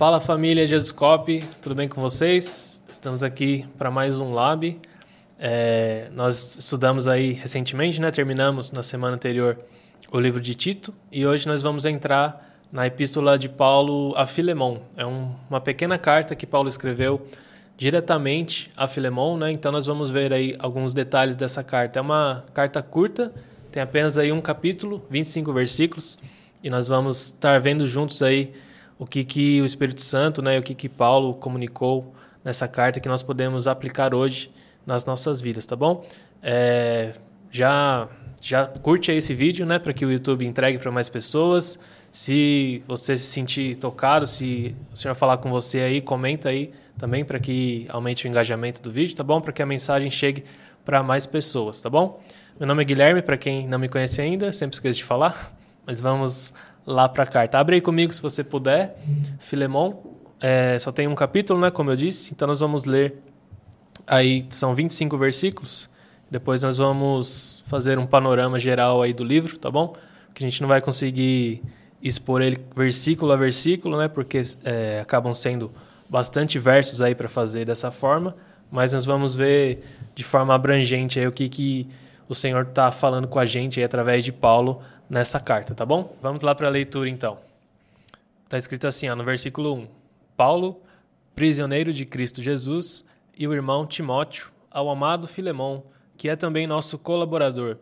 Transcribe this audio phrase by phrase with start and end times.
[0.00, 2.80] Fala família Jesuscope, tudo bem com vocês?
[2.88, 4.80] Estamos aqui para mais um Lab.
[5.38, 8.10] É, nós estudamos aí recentemente, né?
[8.10, 9.58] Terminamos na semana anterior
[10.10, 14.78] o livro de Tito e hoje nós vamos entrar na epístola de Paulo a Filemon.
[14.96, 17.20] É um, uma pequena carta que Paulo escreveu
[17.76, 19.52] diretamente a Filemon, né?
[19.52, 21.98] Então nós vamos ver aí alguns detalhes dessa carta.
[21.98, 23.30] É uma carta curta,
[23.70, 26.18] tem apenas aí um capítulo, 25 versículos,
[26.64, 28.54] e nós vamos estar vendo juntos aí
[29.00, 33.08] o que que o Espírito Santo, né, o que que Paulo comunicou nessa carta que
[33.08, 34.52] nós podemos aplicar hoje
[34.84, 36.04] nas nossas vidas, tá bom?
[36.42, 37.12] É,
[37.50, 38.06] já
[38.42, 41.78] já curte aí esse vídeo, né, para que o YouTube entregue para mais pessoas.
[42.12, 47.24] Se você se sentir tocado, se o senhor falar com você aí, comenta aí também
[47.24, 49.40] para que aumente o engajamento do vídeo, tá bom?
[49.40, 50.44] Para que a mensagem chegue
[50.84, 52.22] para mais pessoas, tá bom?
[52.58, 55.54] Meu nome é Guilherme, para quem não me conhece ainda, sempre esqueço de falar,
[55.86, 56.52] mas vamos
[56.86, 57.58] lá para a carta.
[57.58, 58.96] Abre aí comigo se você puder.
[59.38, 59.94] Filemon,
[60.40, 63.14] é, só tem um capítulo, né, como eu disse, então nós vamos ler
[64.06, 65.90] aí, são 25 versículos.
[66.30, 69.94] Depois nós vamos fazer um panorama geral aí do livro, tá bom?
[70.32, 71.60] Que a gente não vai conseguir
[72.00, 74.08] expor ele versículo a versículo, né?
[74.08, 75.70] Porque é, acabam sendo
[76.08, 78.34] bastante versos aí para fazer dessa forma,
[78.70, 79.84] mas nós vamos ver
[80.14, 81.88] de forma abrangente aí o que, que
[82.28, 86.16] o Senhor está falando com a gente aí através de Paulo nessa carta, tá bom?
[86.22, 87.38] Vamos lá para a leitura então.
[88.44, 89.88] Está escrito assim, ó, no versículo 1.
[90.36, 90.80] Paulo,
[91.34, 93.04] prisioneiro de Cristo Jesus,
[93.36, 95.82] e o irmão Timóteo, ao amado Filemão,
[96.16, 97.78] que é também nosso colaborador,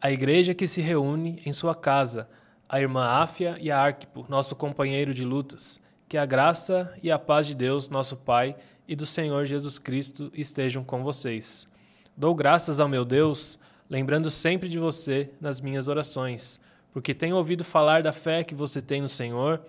[0.00, 2.26] a igreja que se reúne em sua casa,
[2.66, 7.18] a irmã Áfia e a Arquipo, nosso companheiro de lutas, que a graça e a
[7.18, 8.56] paz de Deus, nosso Pai,
[8.88, 11.68] e do Senhor Jesus Cristo estejam com vocês.
[12.16, 13.58] Dou graças ao meu Deus,
[13.88, 16.58] lembrando sempre de você nas minhas orações,
[16.92, 19.60] porque tenho ouvido falar da fé que você tem no Senhor,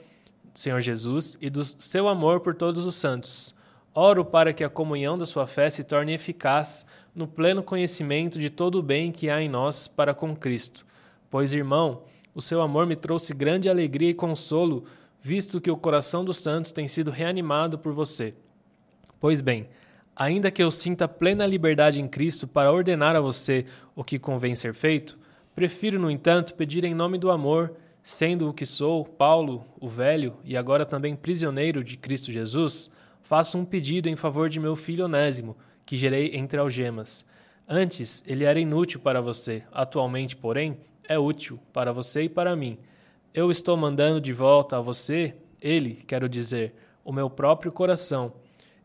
[0.53, 3.55] Senhor Jesus, e do seu amor por todos os santos.
[3.93, 8.49] Oro para que a comunhão da sua fé se torne eficaz no pleno conhecimento de
[8.49, 10.85] todo o bem que há em nós para com Cristo.
[11.29, 14.85] Pois, irmão, o seu amor me trouxe grande alegria e consolo,
[15.21, 18.33] visto que o coração dos santos tem sido reanimado por você.
[19.19, 19.69] Pois bem,
[20.15, 23.65] ainda que eu sinta plena liberdade em Cristo para ordenar a você
[23.95, 25.19] o que convém ser feito,
[25.55, 30.35] prefiro, no entanto, pedir em nome do amor, sendo o que sou, Paulo, o velho,
[30.43, 32.89] e agora também prisioneiro de Cristo Jesus,
[33.21, 37.25] faço um pedido em favor de meu filho Onésimo, que gerei entre algemas.
[37.67, 42.77] Antes ele era inútil para você, atualmente, porém, é útil para você e para mim.
[43.33, 46.73] Eu estou mandando de volta a você, ele, quero dizer,
[47.03, 48.33] o meu próprio coração.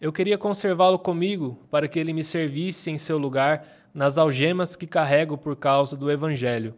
[0.01, 4.87] Eu queria conservá-lo comigo para que ele me servisse em seu lugar nas algemas que
[4.87, 6.75] carrego por causa do Evangelho.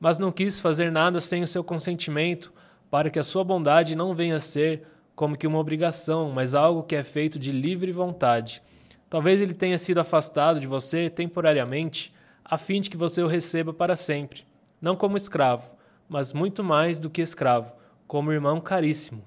[0.00, 2.52] Mas não quis fazer nada sem o seu consentimento,
[2.90, 4.82] para que a sua bondade não venha a ser
[5.14, 8.60] como que uma obrigação, mas algo que é feito de livre vontade.
[9.08, 12.12] Talvez ele tenha sido afastado de você temporariamente,
[12.44, 14.44] a fim de que você o receba para sempre
[14.80, 15.70] não como escravo,
[16.08, 17.72] mas muito mais do que escravo,
[18.06, 19.22] como irmão caríssimo,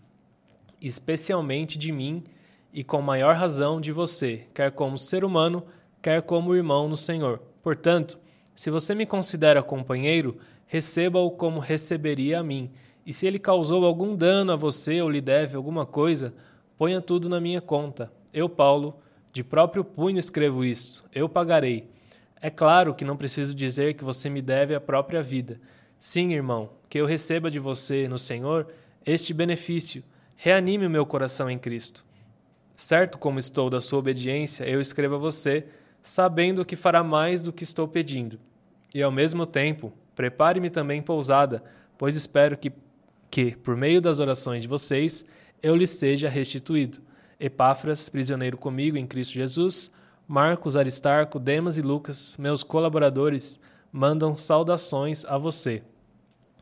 [0.82, 2.24] especialmente de mim
[2.72, 5.66] e com maior razão de você, quer como ser humano,
[6.02, 7.42] quer como irmão no Senhor.
[7.62, 8.20] Portanto,
[8.56, 12.72] se você me considera companheiro, receba-o como receberia a mim.
[13.06, 16.34] E se ele causou algum dano a você ou lhe deve alguma coisa,
[16.78, 18.12] ponha tudo na minha conta.
[18.34, 19.00] Eu, Paulo,
[19.32, 21.04] de próprio punho escrevo isto.
[21.14, 21.90] Eu pagarei.
[22.42, 25.60] É claro que não preciso dizer que você me deve a própria vida.
[25.98, 28.68] Sim, irmão, que eu receba de você, no Senhor,
[29.06, 30.04] este benefício.
[30.36, 32.06] Reanime o meu coração em Cristo.
[32.76, 35.66] Certo como estou da sua obediência, eu escrevo a você,
[36.02, 38.40] sabendo que fará mais do que estou pedindo.
[38.94, 41.64] E ao mesmo tempo, prepare-me também pousada,
[41.98, 42.72] pois espero que,
[43.30, 45.24] que, por meio das orações de vocês,
[45.62, 47.00] eu lhes seja restituído.
[47.40, 49.92] Epáfras, prisioneiro comigo em Cristo Jesus,
[50.28, 53.60] Marcos, Aristarco, Demas e Lucas, meus colaboradores,
[53.92, 55.82] mandam saudações a você.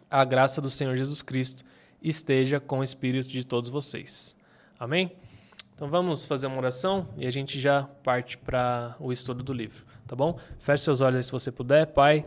[0.10, 1.64] A graça do Senhor Jesus Cristo
[2.02, 4.36] esteja com o espírito de todos vocês.
[4.80, 5.12] Amém?
[5.78, 9.86] Então vamos fazer uma oração e a gente já parte para o estudo do livro,
[10.08, 10.40] tá bom?
[10.58, 12.26] Feche seus olhos aí se você puder, Pai.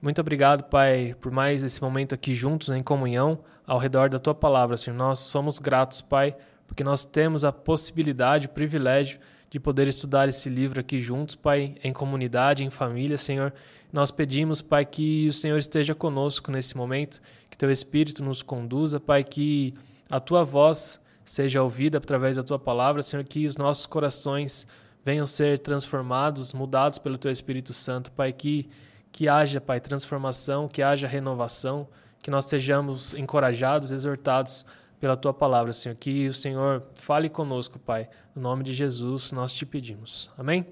[0.00, 4.34] Muito obrigado, Pai, por mais esse momento aqui juntos em comunhão ao redor da tua
[4.34, 4.96] palavra, Senhor.
[4.96, 6.34] Nós somos gratos, Pai,
[6.66, 9.20] porque nós temos a possibilidade, o privilégio
[9.50, 13.52] de poder estudar esse livro aqui juntos, Pai, em comunidade, em família, Senhor.
[13.92, 17.20] Nós pedimos, Pai, que o Senhor esteja conosco nesse momento,
[17.50, 19.74] que Teu Espírito nos conduza, Pai, que
[20.08, 24.66] a Tua voz seja ouvida através da Tua palavra, Senhor, que os nossos corações
[25.04, 28.70] venham ser transformados, mudados pelo Teu Espírito Santo, Pai, que,
[29.12, 31.86] que haja, Pai, transformação, que haja renovação,
[32.22, 34.64] que nós sejamos encorajados, exortados
[34.98, 35.94] pela tua palavra, Senhor.
[35.94, 38.08] Que o Senhor fale conosco, Pai.
[38.34, 40.30] No nome de Jesus nós te pedimos.
[40.38, 40.66] Amém?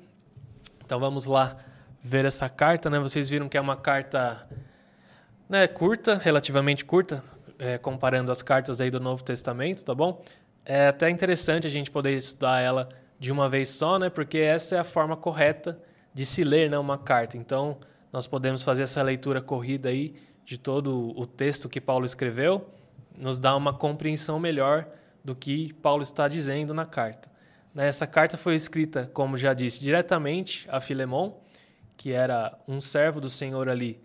[0.85, 1.57] Então vamos lá
[2.03, 2.99] ver essa carta, né?
[2.99, 4.49] Vocês viram que é uma carta
[5.49, 7.23] né, curta, relativamente curta,
[7.59, 10.23] é, comparando as cartas aí do Novo Testamento, tá bom?
[10.65, 12.89] É até interessante a gente poder estudar ela
[13.19, 14.09] de uma vez só, né?
[14.09, 15.79] Porque essa é a forma correta
[16.13, 17.37] de se ler né, uma carta.
[17.37, 17.79] Então,
[18.13, 20.15] nós podemos fazer essa leitura corrida aí
[20.45, 22.71] de todo o texto que Paulo escreveu,
[23.19, 24.87] nos dá uma compreensão melhor
[25.25, 27.31] do que Paulo está dizendo na carta.
[27.75, 31.33] Né, essa carta foi escrita, como já disse, diretamente a Filemon,
[31.97, 34.01] que era um servo do Senhor ali,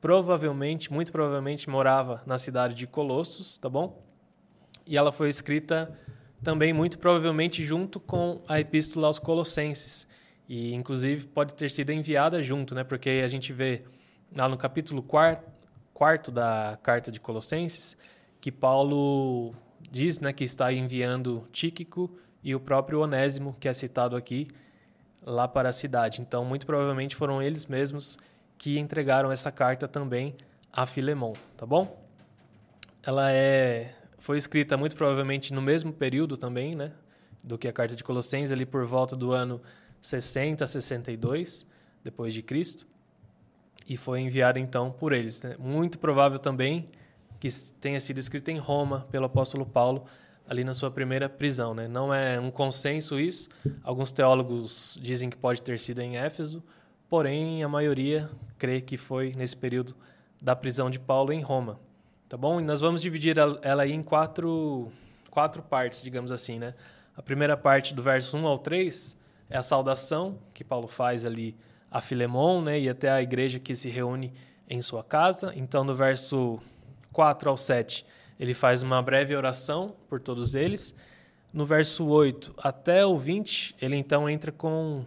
[0.00, 4.09] provavelmente, muito provavelmente, morava na cidade de Colossos, tá bom?
[4.86, 5.96] E ela foi escrita
[6.42, 10.06] também muito provavelmente junto com a Epístola aos Colossenses.
[10.48, 12.82] E inclusive pode ter sido enviada junto, né?
[12.82, 13.82] Porque a gente vê
[14.34, 15.60] lá no capítulo 4
[16.00, 17.94] quarto da carta de Colossenses
[18.40, 19.54] que Paulo
[19.90, 22.10] diz, né, que está enviando Tíquico
[22.42, 24.48] e o próprio Onésimo, que é citado aqui,
[25.22, 26.22] lá para a cidade.
[26.22, 28.16] Então, muito provavelmente foram eles mesmos
[28.56, 30.34] que entregaram essa carta também
[30.72, 32.02] a Filemon, tá bom?
[33.02, 33.94] Ela é
[34.30, 36.92] foi escrita muito provavelmente no mesmo período também, né,
[37.42, 39.60] do que a carta de Colossenses, ali por volta do ano
[40.00, 41.66] 60 a 62
[42.04, 42.86] depois de Cristo,
[43.88, 45.42] e foi enviada então por eles.
[45.42, 45.56] Né?
[45.58, 46.86] Muito provável também
[47.40, 47.48] que
[47.80, 50.04] tenha sido escrita em Roma pelo apóstolo Paulo
[50.48, 51.74] ali na sua primeira prisão.
[51.74, 51.88] Né?
[51.88, 53.48] Não é um consenso isso.
[53.82, 56.62] Alguns teólogos dizem que pode ter sido em Éfeso,
[57.08, 59.96] porém a maioria crê que foi nesse período
[60.40, 61.80] da prisão de Paulo em Roma.
[62.30, 62.60] Tá bom?
[62.60, 64.88] E nós vamos dividir ela aí em quatro,
[65.32, 66.74] quatro partes, digamos assim, né?
[67.16, 69.16] A primeira parte, do verso 1 ao 3,
[69.50, 71.56] é a saudação que Paulo faz ali
[71.90, 72.78] a Filemon, né?
[72.78, 74.32] E até a igreja que se reúne
[74.68, 75.52] em sua casa.
[75.56, 76.60] Então, no verso
[77.12, 78.06] 4 ao 7,
[78.38, 80.94] ele faz uma breve oração por todos eles.
[81.52, 85.04] No verso 8 até o 20, ele então entra com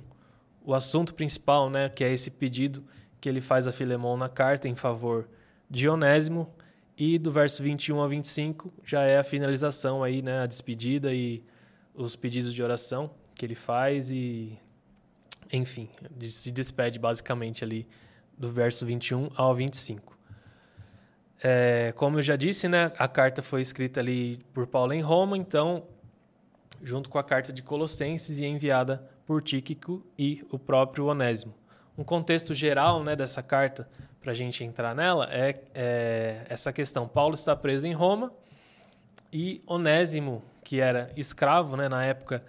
[0.61, 1.87] o assunto principal, né?
[1.87, 2.83] Que é esse pedido
[3.21, 5.29] que ele faz a Filemon na carta em favor
[5.69, 6.53] de Onésimo
[6.97, 11.43] e do verso 21 ao 25 já é a finalização aí, né, a despedida e
[11.93, 14.57] os pedidos de oração que ele faz e
[15.51, 15.89] enfim,
[16.21, 17.87] se despede basicamente ali
[18.37, 20.17] do verso 21 ao 25.
[21.43, 25.37] É, como eu já disse, né, a carta foi escrita ali por Paulo em Roma,
[25.37, 25.85] então,
[26.81, 31.53] junto com a carta de Colossenses e enviada por Tíquico e o próprio Onésimo.
[31.97, 33.87] Um contexto geral né, dessa carta
[34.19, 37.07] para a gente entrar nela é, é, essa questão.
[37.07, 38.31] Paulo está preso em Roma
[39.31, 42.41] e Onésimo, que era escravo né, na época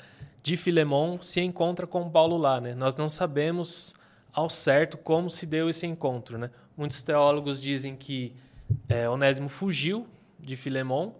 [0.43, 2.61] de Filemon, se encontra com Paulo lá.
[2.61, 2.75] Né?
[2.75, 3.95] Nós não sabemos
[4.33, 6.39] ao certo como se deu esse encontro.
[6.39, 6.51] Né?
[6.77, 8.35] Muitos teólogos dizem que
[8.89, 10.07] é, Onésimo fugiu
[10.39, 11.13] de Filemon,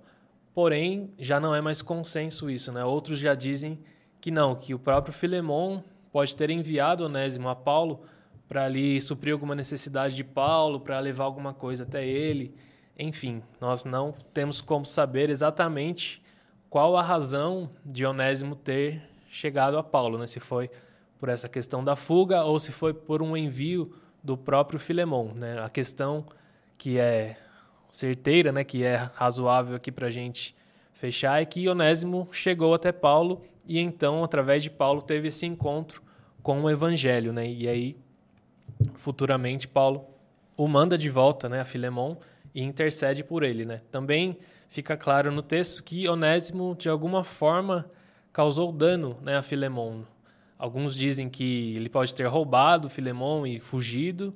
[0.55, 2.71] porém já não é mais consenso isso.
[2.71, 2.85] Né?
[2.85, 3.79] Outros já dizem
[4.21, 5.83] que não, que o próprio Filemon
[6.15, 8.03] pode ter enviado Onésimo a Paulo
[8.49, 12.55] para ali suprir alguma necessidade de Paulo, para levar alguma coisa até ele.
[12.97, 16.23] Enfim, nós não temos como saber exatamente
[16.71, 20.29] qual a razão de Onésimo ter chegado a Paulo, né?
[20.29, 20.71] se foi
[21.19, 23.93] por essa questão da fuga ou se foi por um envio
[24.23, 25.33] do próprio Filemon.
[25.35, 25.61] Né?
[25.61, 26.25] A questão
[26.79, 27.37] que é
[27.91, 30.55] certeira, né, que é razoável aqui para a gente
[30.93, 36.04] fechar, é que Onésimo chegou até Paulo e então, através de Paulo, teve esse encontro
[36.45, 37.33] com o Evangelho.
[37.33, 37.51] Né?
[37.51, 37.97] E aí
[38.95, 40.07] futuramente Paulo
[40.57, 42.17] o manda de volta né, a Filemon
[42.55, 43.65] e intercede por ele.
[43.65, 43.81] Né?
[43.91, 47.91] Também fica claro no texto que Onésimo, de alguma forma,
[48.33, 50.03] causou dano né, a Filemon.
[50.57, 54.35] Alguns dizem que ele pode ter roubado Filemon e fugido,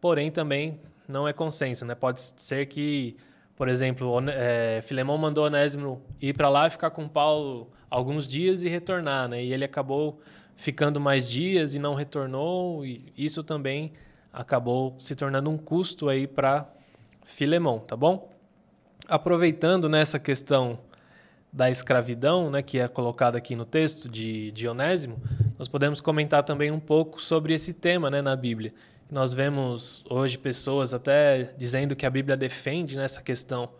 [0.00, 1.84] porém também não é consenso.
[1.84, 1.94] Né?
[1.94, 3.16] Pode ser que,
[3.54, 8.64] por exemplo, é, Filemon mandou Onésimo ir para lá e ficar com Paulo alguns dias
[8.64, 9.44] e retornar, né?
[9.44, 10.20] e ele acabou
[10.56, 13.92] ficando mais dias e não retornou, e isso também
[14.32, 16.68] acabou se tornando um custo aí para
[17.24, 18.30] Filemão, tá bom?
[19.08, 20.78] Aproveitando nessa questão
[21.52, 25.22] da escravidão, né, que é colocada aqui no texto de Dionésimo,
[25.56, 28.74] nós podemos comentar também um pouco sobre esse tema né, na Bíblia.
[29.08, 33.70] Nós vemos hoje pessoas até dizendo que a Bíblia defende nessa questão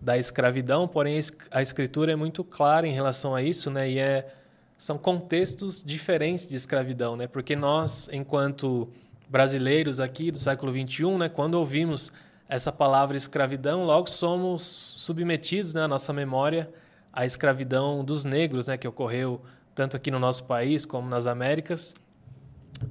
[0.00, 1.18] da escravidão, porém
[1.50, 4.32] a Escritura é muito clara em relação a isso, né, e é
[4.78, 7.26] são contextos diferentes de escravidão, né?
[7.26, 8.88] Porque nós, enquanto
[9.28, 12.12] brasileiros aqui do século XXI, né, quando ouvimos
[12.48, 16.70] essa palavra escravidão, logo somos submetidos, né, nossa memória
[17.12, 19.42] à escravidão dos negros, né, que ocorreu
[19.74, 21.94] tanto aqui no nosso país como nas Américas.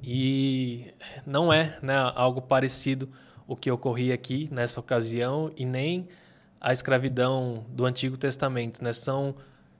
[0.04, 0.92] E
[1.26, 3.08] não é né, algo parecido
[3.46, 6.06] o que ocorria aqui nessa ocasião e nem
[6.60, 8.92] a escravidão do Antigo Testamento, né?
[8.92, 9.34] São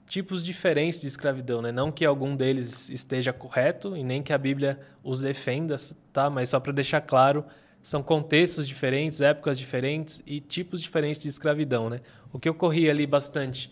[0.09, 1.71] tipos diferentes de escravidão, né?
[1.71, 5.75] Não que algum deles esteja correto e nem que a Bíblia os defenda,
[6.11, 6.31] tá?
[6.31, 7.45] Mas só para deixar claro,
[7.79, 11.99] são contextos diferentes, épocas diferentes e tipos diferentes de escravidão, né?
[12.33, 13.71] O que ocorria ali bastante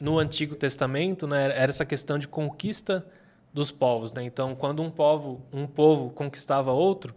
[0.00, 3.06] no Antigo Testamento, né, era essa questão de conquista
[3.52, 4.22] dos povos, né?
[4.22, 7.14] Então, quando um povo, um povo conquistava outro,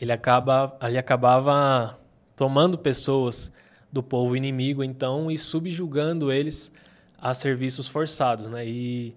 [0.00, 1.98] ele acaba, ele acabava
[2.34, 3.52] tomando pessoas
[3.92, 6.72] do povo inimigo, então, e subjugando eles
[7.20, 8.66] a serviços forçados, né?
[8.66, 9.14] E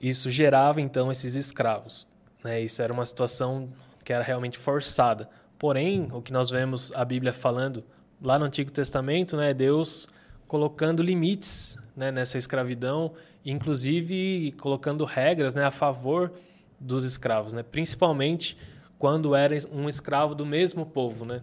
[0.00, 2.06] isso gerava então esses escravos,
[2.44, 2.60] né?
[2.60, 3.70] Isso era uma situação
[4.04, 5.28] que era realmente forçada.
[5.58, 7.82] Porém, o que nós vemos a Bíblia falando
[8.22, 10.06] lá no Antigo Testamento, né, Deus
[10.46, 13.12] colocando limites né, nessa escravidão,
[13.44, 16.32] inclusive colocando regras né, a favor
[16.78, 18.56] dos escravos, né, principalmente
[18.98, 21.24] quando era um escravo do mesmo povo.
[21.24, 21.40] Né?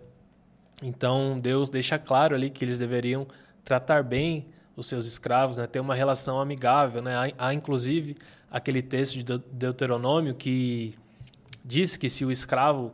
[0.82, 3.28] Então, Deus deixa claro ali que eles deveriam
[3.64, 7.02] tratar bem os seus escravos, né, ter uma relação amigável.
[7.02, 7.16] Né?
[7.16, 8.16] Há, há, inclusive,
[8.50, 10.96] aquele texto de Deuteronômio que
[11.64, 12.94] diz que se o escravo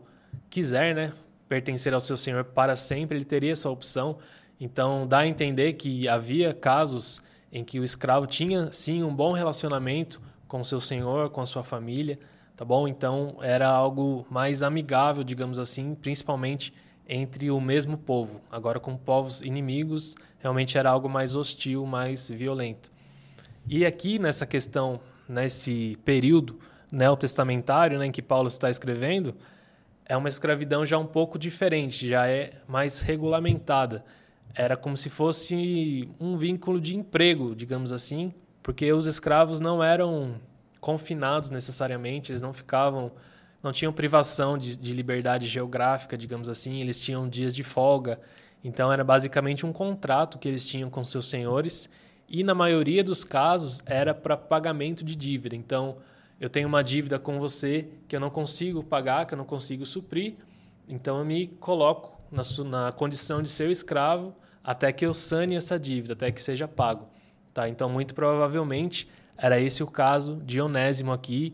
[0.50, 1.14] quiser né,
[1.48, 4.18] pertencer ao seu senhor para sempre, ele teria essa opção.
[4.60, 7.22] Então, dá a entender que havia casos
[7.52, 11.46] em que o escravo tinha, sim, um bom relacionamento com o seu senhor, com a
[11.46, 12.20] sua família,
[12.56, 12.88] tá bom?
[12.88, 16.74] Então, era algo mais amigável, digamos assim, principalmente
[17.10, 18.40] entre o mesmo povo.
[18.52, 22.92] Agora, com povos inimigos, realmente era algo mais hostil, mais violento.
[23.68, 26.60] E aqui, nessa questão, nesse período
[26.92, 29.36] neotestamentário né, em que Paulo está escrevendo,
[30.06, 34.04] é uma escravidão já um pouco diferente, já é mais regulamentada.
[34.56, 40.36] Era como se fosse um vínculo de emprego, digamos assim, porque os escravos não eram
[40.80, 43.12] confinados necessariamente, eles não ficavam,
[43.62, 48.20] não tinham privação de, de liberdade geográfica, digamos assim, eles tinham dias de folga.
[48.64, 51.90] Então era basicamente um contrato que eles tinham com seus senhores
[52.28, 55.56] e na maioria dos casos era para pagamento de dívida.
[55.56, 55.98] Então
[56.40, 59.86] eu tenho uma dívida com você que eu não consigo pagar, que eu não consigo
[59.86, 60.36] suprir,
[60.88, 65.80] então eu me coloco na, na condição de seu escravo até que eu sane essa
[65.80, 67.08] dívida, até que seja pago.
[67.54, 67.68] Tá?
[67.68, 71.54] Então, muito provavelmente, era esse o caso de Onésimo aqui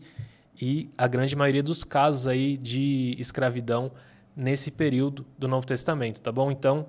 [0.60, 3.92] e a grande maioria dos casos aí de escravidão
[4.34, 6.50] nesse período do Novo Testamento, tá bom?
[6.50, 6.86] Então,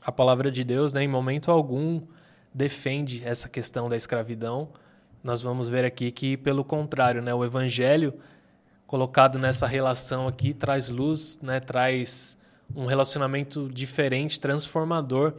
[0.00, 2.00] a palavra de Deus, né, em momento algum,
[2.52, 4.68] defende essa questão da escravidão,
[5.22, 8.14] nós vamos ver aqui que, pelo contrário, né, o evangelho
[8.86, 12.36] colocado nessa relação aqui traz luz, né, traz
[12.74, 15.34] um relacionamento diferente, transformador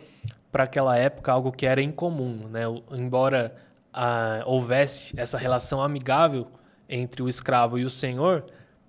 [0.51, 2.48] para aquela época, algo que era incomum.
[2.48, 2.62] Né?
[2.91, 3.55] Embora
[3.91, 6.48] ah, houvesse essa relação amigável
[6.88, 8.46] entre o escravo e o senhor,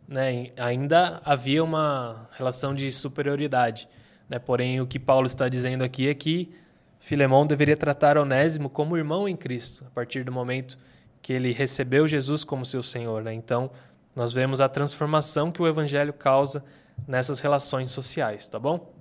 [0.06, 3.88] né, ainda havia uma relação de superioridade.
[4.28, 4.38] Né?
[4.38, 6.54] Porém, o que Paulo está dizendo aqui é que
[6.98, 10.78] Filemão deveria tratar Onésimo como irmão em Cristo, a partir do momento
[11.20, 13.22] que ele recebeu Jesus como seu Senhor.
[13.22, 13.32] Né?
[13.34, 13.70] Então,
[14.14, 16.64] nós vemos a transformação que o Evangelho causa
[17.06, 18.92] nessas relações sociais, tá bom?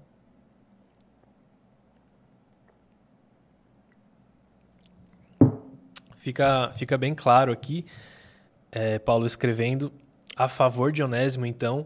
[6.18, 7.86] Fica, fica bem claro aqui,
[8.74, 9.94] é, Paulo escrevendo
[10.36, 11.86] a favor de Onésimo, então,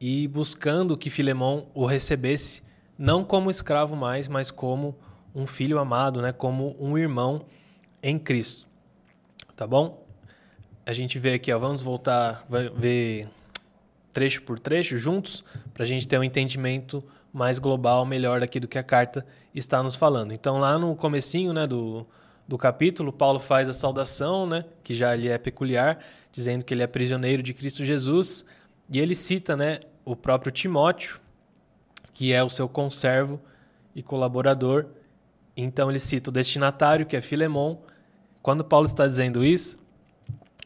[0.00, 2.62] e buscando que Filemão o recebesse
[2.96, 4.96] não como escravo mais, mas como
[5.34, 7.44] um filho amado, né, como um irmão
[8.02, 8.68] em Cristo.
[9.56, 10.06] Tá bom?
[10.86, 12.46] A gente vê aqui, ó, vamos voltar,
[12.76, 13.28] ver
[14.12, 15.44] trecho por trecho juntos,
[15.74, 19.82] para a gente ter um entendimento mais global, melhor daqui do que a carta está
[19.82, 20.32] nos falando.
[20.32, 22.06] Então, lá no comecinho né, do,
[22.50, 26.00] do capítulo, Paulo faz a saudação, né, que já lhe é peculiar,
[26.32, 28.44] dizendo que ele é prisioneiro de Cristo Jesus,
[28.90, 31.20] e ele cita né, o próprio Timóteo,
[32.12, 33.40] que é o seu conservo
[33.94, 34.86] e colaborador,
[35.56, 37.76] então ele cita o destinatário, que é Filemon.
[38.42, 39.78] Quando Paulo está dizendo isso,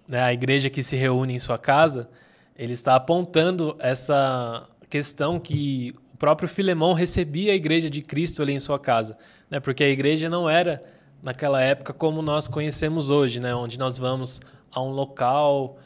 [0.08, 2.08] né, a igreja que se reúne em sua casa,
[2.56, 8.54] ele está apontando essa questão que o próprio Filemão recebia a igreja de Cristo ali
[8.54, 9.18] em sua casa,
[9.50, 9.60] né?
[9.60, 10.82] Porque a igreja não era
[11.24, 13.54] naquela época como nós conhecemos hoje, né?
[13.54, 15.78] Onde nós vamos a um local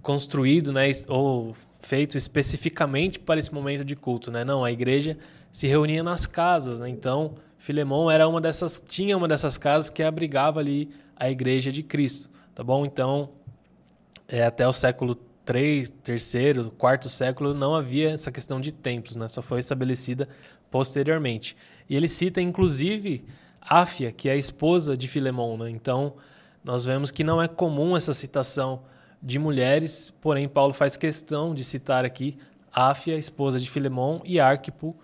[0.00, 0.88] construído, né?
[1.08, 4.44] Ou feito especificamente para esse momento de culto, né?
[4.44, 5.18] Não, a igreja
[5.50, 6.88] se reunia nas casas, né?
[6.88, 11.82] Então Filemão era uma dessas, tinha uma dessas casas que abrigava ali a igreja de
[11.82, 12.86] Cristo, tá bom?
[12.86, 13.32] Então,
[14.28, 15.18] é, até o século
[15.52, 19.26] III, terceiro, quarto século não havia essa questão de templos, né?
[19.28, 20.28] Só foi estabelecida
[20.70, 21.56] posteriormente.
[21.88, 23.24] E ele cita inclusive
[23.60, 25.70] Áfia, que é a esposa de Filemão, né?
[25.70, 26.14] Então,
[26.64, 28.82] nós vemos que não é comum essa citação
[29.22, 32.36] de mulheres, porém Paulo faz questão de citar aqui
[32.72, 34.96] Áfia, esposa de Filemão, e Arquipo,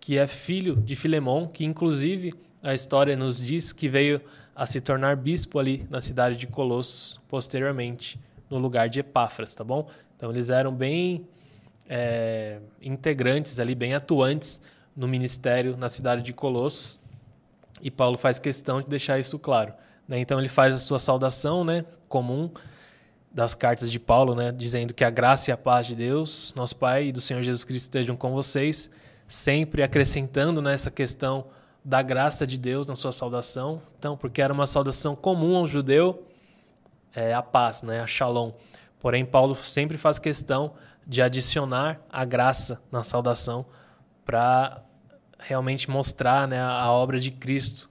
[0.00, 4.20] que é filho de Filemon, que inclusive a história nos diz que veio
[4.54, 9.64] a se tornar bispo ali na cidade de Colossos, posteriormente, no lugar de Epáfras, tá
[9.64, 9.88] bom?
[10.16, 11.26] Então eles eram bem
[11.88, 14.60] é, integrantes ali, bem atuantes
[14.94, 17.00] no ministério na cidade de Colossos,
[17.80, 19.72] e Paulo faz questão de deixar isso claro.
[20.06, 20.18] Né?
[20.18, 22.50] Então ele faz a sua saudação né, comum
[23.32, 26.76] das cartas de Paulo, né, dizendo que a graça e a paz de Deus, nosso
[26.76, 28.90] Pai e do Senhor Jesus Cristo estejam com vocês,
[29.26, 31.46] sempre acrescentando nessa questão
[31.82, 33.80] da graça de Deus na sua saudação.
[33.98, 36.22] Então, porque era uma saudação comum ao judeu,
[37.14, 38.52] é, a paz, né, a shalom.
[39.00, 40.74] Porém, Paulo sempre faz questão
[41.06, 43.66] de adicionar a graça na saudação
[44.24, 44.82] para
[45.44, 47.90] realmente mostrar né, a obra de Cristo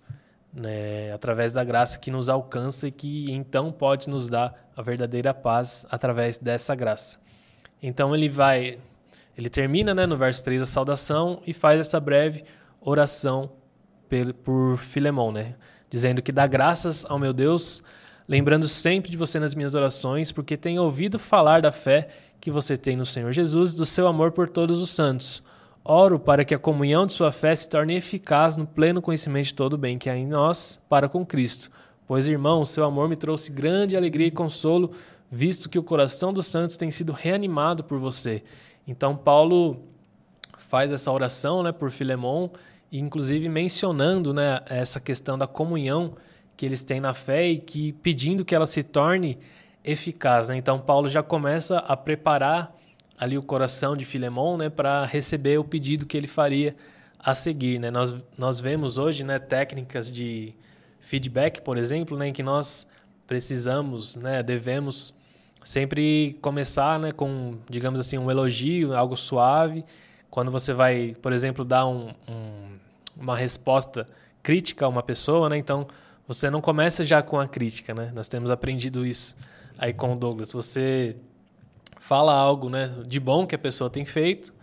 [0.54, 5.34] né, através da graça que nos alcança e que então pode nos dar a verdadeira
[5.34, 7.20] paz através dessa graça.
[7.82, 8.78] Então ele vai,
[9.38, 12.44] ele termina né, no verso 3 a saudação e faz essa breve
[12.80, 13.52] oração
[14.10, 15.56] por, por Filemão, né,
[15.90, 17.82] dizendo que dá graças ao meu Deus,
[18.28, 22.08] lembrando sempre de você nas minhas orações, porque tenho ouvido falar da fé
[22.40, 25.44] que você tem no Senhor Jesus, do seu amor por todos os santos
[25.84, 29.54] Oro para que a comunhão de sua fé se torne eficaz no pleno conhecimento de
[29.56, 31.72] todo o bem que há em nós para com Cristo.
[32.08, 34.92] Pois, irmão, seu amor me trouxe grande alegria e consolo,
[35.32, 38.44] visto que o coração dos santos tem sido reanimado por você.
[38.88, 39.82] Então, Paulo
[40.58, 42.50] faz essa oração né, por Filemon,
[42.92, 46.16] inclusive mencionando né, essa questão da comunhão
[46.56, 49.40] que eles têm na fé e que pedindo que ela se torne
[49.84, 50.50] eficaz.
[50.50, 50.58] Né?
[50.58, 52.76] Então, Paulo já começa a preparar
[53.22, 56.76] ali o coração de Filemon, né, para receber o pedido que ele faria
[57.20, 57.92] a seguir, né?
[57.92, 60.56] Nós nós vemos hoje, né, técnicas de
[61.00, 62.88] feedback, por exemplo, né, em que nós
[63.28, 65.14] precisamos, né, devemos
[65.64, 69.86] sempre começar, né, com, digamos assim, um elogio, algo suave.
[70.32, 72.74] Quando você vai, por exemplo, dar um, um,
[73.16, 74.08] uma resposta
[74.42, 75.88] crítica a uma pessoa, né, então
[76.28, 78.12] você não começa já com a crítica, né?
[78.16, 79.36] Nós temos aprendido isso
[79.78, 80.52] aí com o Douglas.
[80.52, 81.16] Você
[82.12, 84.54] fala algo né, de bom que a pessoa tem feito,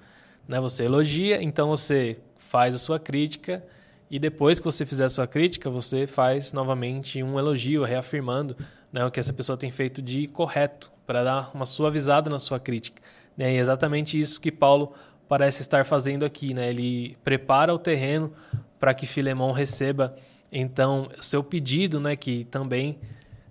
[0.47, 3.65] né, você elogia, então você faz a sua crítica
[4.11, 8.55] e depois que você fizer a sua crítica, você faz novamente um elogio, reafirmando
[8.93, 12.61] né, o que essa pessoa tem feito de correto, para dar uma suavizada na sua
[12.61, 13.01] crítica.
[13.35, 13.55] Né?
[13.55, 14.93] E é exatamente isso que Paulo
[15.27, 16.53] parece estar fazendo aqui.
[16.53, 16.69] Né?
[16.69, 18.31] Ele prepara o terreno
[18.79, 20.15] para que Filemão receba
[20.53, 22.99] então o seu pedido, né, que também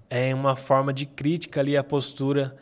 [0.07, 2.55] é uma forma de crítica ali à postura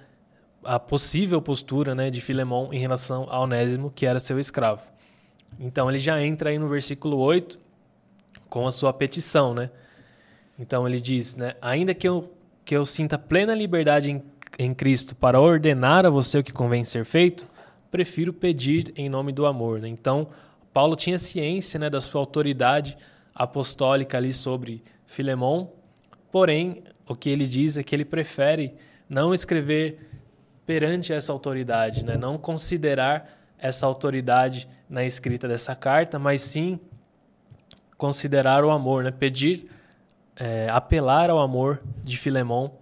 [0.66, 4.82] a possível postura né, de Filemão em relação a Onésimo, que era seu escravo.
[5.60, 7.58] Então ele já entra aí no versículo 8
[8.50, 9.54] com a sua petição.
[9.54, 9.70] Né?
[10.60, 12.32] Então ele diz: né, Ainda que eu,
[12.66, 14.24] que eu sinta plena liberdade em,
[14.58, 17.48] em Cristo para ordenar a você o que convém ser feito,
[17.90, 19.80] prefiro pedir em nome do amor.
[19.80, 19.88] Né?
[19.88, 20.28] Então
[20.74, 22.98] Paulo tinha ciência né, da sua autoridade
[23.34, 25.72] apostólica ali sobre Filemão,
[26.32, 28.74] porém o que ele diz é que ele prefere
[29.08, 30.10] não escrever
[30.66, 32.18] perante essa autoridade, né?
[32.18, 36.80] não considerar essa autoridade na escrita dessa carta, mas sim
[37.98, 39.12] considerar o amor, né?
[39.12, 39.70] pedir,
[40.36, 42.74] é, apelar ao amor de Filemão,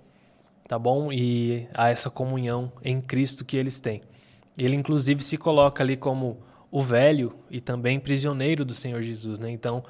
[0.68, 1.12] tá bom?
[1.12, 4.02] E a essa comunhão em Cristo que eles têm.
[4.58, 6.42] Ele inclusive se coloca ali como
[6.72, 9.50] o velho e também prisioneiro do Senhor Jesus, né?
[9.52, 9.84] Então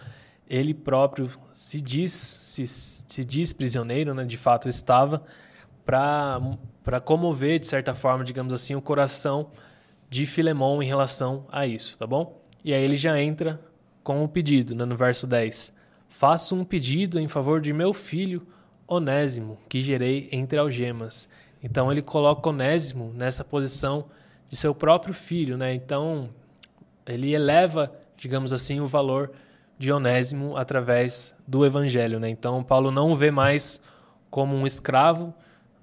[0.49, 4.25] ele próprio se diz se, se diz prisioneiro, né?
[4.25, 5.23] De fato estava
[5.85, 6.39] para
[6.83, 9.49] para comover, de certa forma, digamos assim, o coração
[10.09, 12.39] de Filemão em relação a isso, tá bom?
[12.63, 13.59] E aí ele já entra
[14.03, 15.73] com o pedido, né, no verso 10.
[16.07, 18.45] Faço um pedido em favor de meu filho
[18.87, 21.27] Onésimo, que gerei entre algemas.
[21.63, 24.05] Então ele coloca Onésimo nessa posição
[24.49, 25.73] de seu próprio filho, né?
[25.73, 26.29] Então
[27.07, 29.31] ele eleva, digamos assim, o valor
[29.79, 32.29] de Onésimo através do evangelho, né?
[32.29, 33.81] Então Paulo não o vê mais
[34.29, 35.33] como um escravo,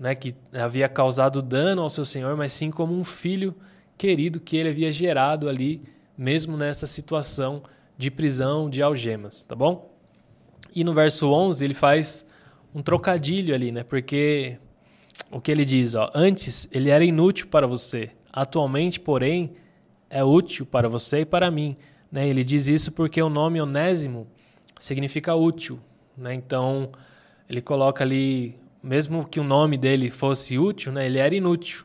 [0.00, 3.54] né, que havia causado dano ao seu senhor, mas sim como um filho
[3.98, 5.82] querido que ele havia gerado ali,
[6.16, 7.62] mesmo nessa situação
[7.98, 9.94] de prisão, de algemas, tá bom?
[10.74, 12.24] E no verso 11 ele faz
[12.74, 13.82] um trocadilho ali, né?
[13.82, 14.56] Porque
[15.30, 19.52] o que ele diz, ó, antes ele era inútil para você, atualmente, porém,
[20.08, 21.76] é útil para você e para mim,
[22.10, 22.26] né?
[22.26, 24.26] Ele diz isso porque o nome Onésimo
[24.78, 25.78] significa útil,
[26.16, 26.32] né?
[26.32, 26.90] Então,
[27.46, 31.84] ele coloca ali mesmo que o nome dele fosse útil, né, ele era inútil.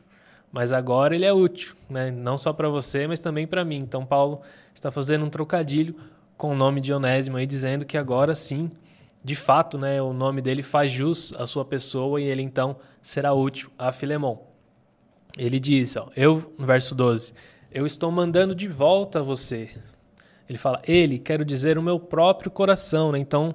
[0.52, 2.10] Mas agora ele é útil, né?
[2.10, 3.76] não só para você, mas também para mim.
[3.76, 4.40] Então, Paulo
[4.72, 5.94] está fazendo um trocadilho
[6.36, 8.70] com o nome de Onésimo, aí, dizendo que agora sim,
[9.24, 13.32] de fato, né, o nome dele faz jus à sua pessoa e ele então será
[13.32, 14.38] útil a Filemon.
[15.36, 17.34] Ele diz, ó, eu, no verso 12,
[17.70, 19.68] eu estou mandando de volta a você.
[20.48, 23.12] Ele fala, ele, quero dizer, o meu próprio coração.
[23.12, 23.18] Né?
[23.18, 23.54] Então,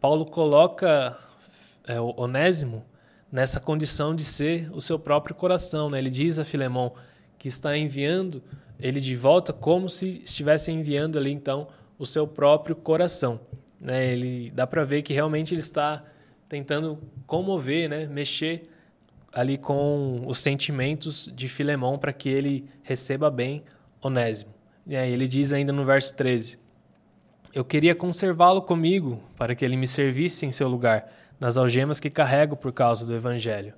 [0.00, 1.18] Paulo coloca
[1.90, 2.84] é, o Onésimo
[3.32, 5.90] nessa condição de ser o seu próprio coração.
[5.90, 5.98] Né?
[5.98, 6.92] Ele diz a Filemão
[7.38, 8.42] que está enviando
[8.78, 13.40] ele de volta como se estivesse enviando ali, então, o seu próprio coração.
[13.80, 14.12] Né?
[14.12, 16.04] Ele dá para ver que realmente ele está
[16.48, 18.06] tentando comover, né?
[18.06, 18.68] mexer
[19.32, 23.62] ali com os sentimentos de Filemão para que ele receba bem
[24.02, 24.52] Onésimo.
[24.86, 26.58] E aí ele diz ainda no verso 13:
[27.54, 32.10] Eu queria conservá-lo comigo para que ele me servisse em seu lugar nas algemas que
[32.10, 33.72] carrego por causa do evangelho.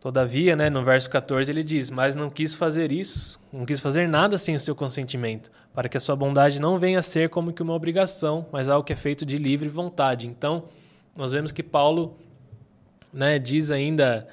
[0.00, 4.08] Todavia, né, no verso 14 ele diz: Mas não quis fazer isso, não quis fazer
[4.08, 7.52] nada sem o seu consentimento, para que a sua bondade não venha a ser como
[7.52, 10.26] que uma obrigação, mas algo que é feito de livre vontade.
[10.26, 10.64] Então,
[11.14, 12.16] nós vemos que Paulo
[13.12, 14.26] né, diz ainda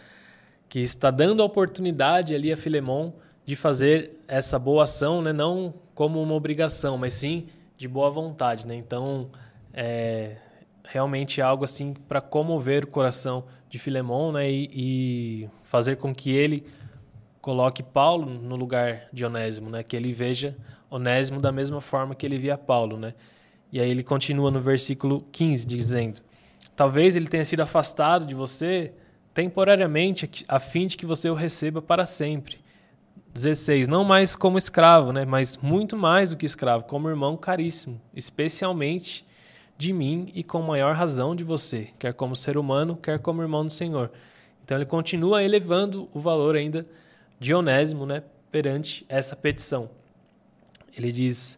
[0.67, 3.13] que está dando a oportunidade ali a Filemão
[3.45, 8.65] de fazer essa boa ação, né, não como uma obrigação, mas sim de boa vontade.
[8.65, 8.75] Né?
[8.75, 9.29] Então,
[9.71, 10.38] é
[10.91, 16.32] realmente algo assim para comover o coração de Filemão né, e, e, fazer com que
[16.32, 16.65] ele
[17.39, 20.58] coloque Paulo no lugar de Onésimo, né, que ele veja
[20.89, 22.97] Onésimo da mesma forma que ele via Paulo.
[22.97, 23.13] Né?
[23.71, 26.21] E aí ele continua no versículo 15, dizendo:
[26.75, 28.91] Talvez ele tenha sido afastado de você
[29.32, 32.58] temporariamente, a fim de que você o receba para sempre.
[33.32, 33.88] 16.
[33.88, 35.23] Não mais como escravo, né?
[35.23, 39.23] mas muito mais do que escravo, como irmão caríssimo, especialmente
[39.79, 43.65] de mim e com maior razão de você, quer como ser humano, quer como irmão
[43.65, 44.11] do Senhor.
[44.61, 46.85] Então ele continua elevando o valor ainda
[47.39, 49.89] de Onésimo né, perante essa petição.
[50.97, 51.57] Ele diz,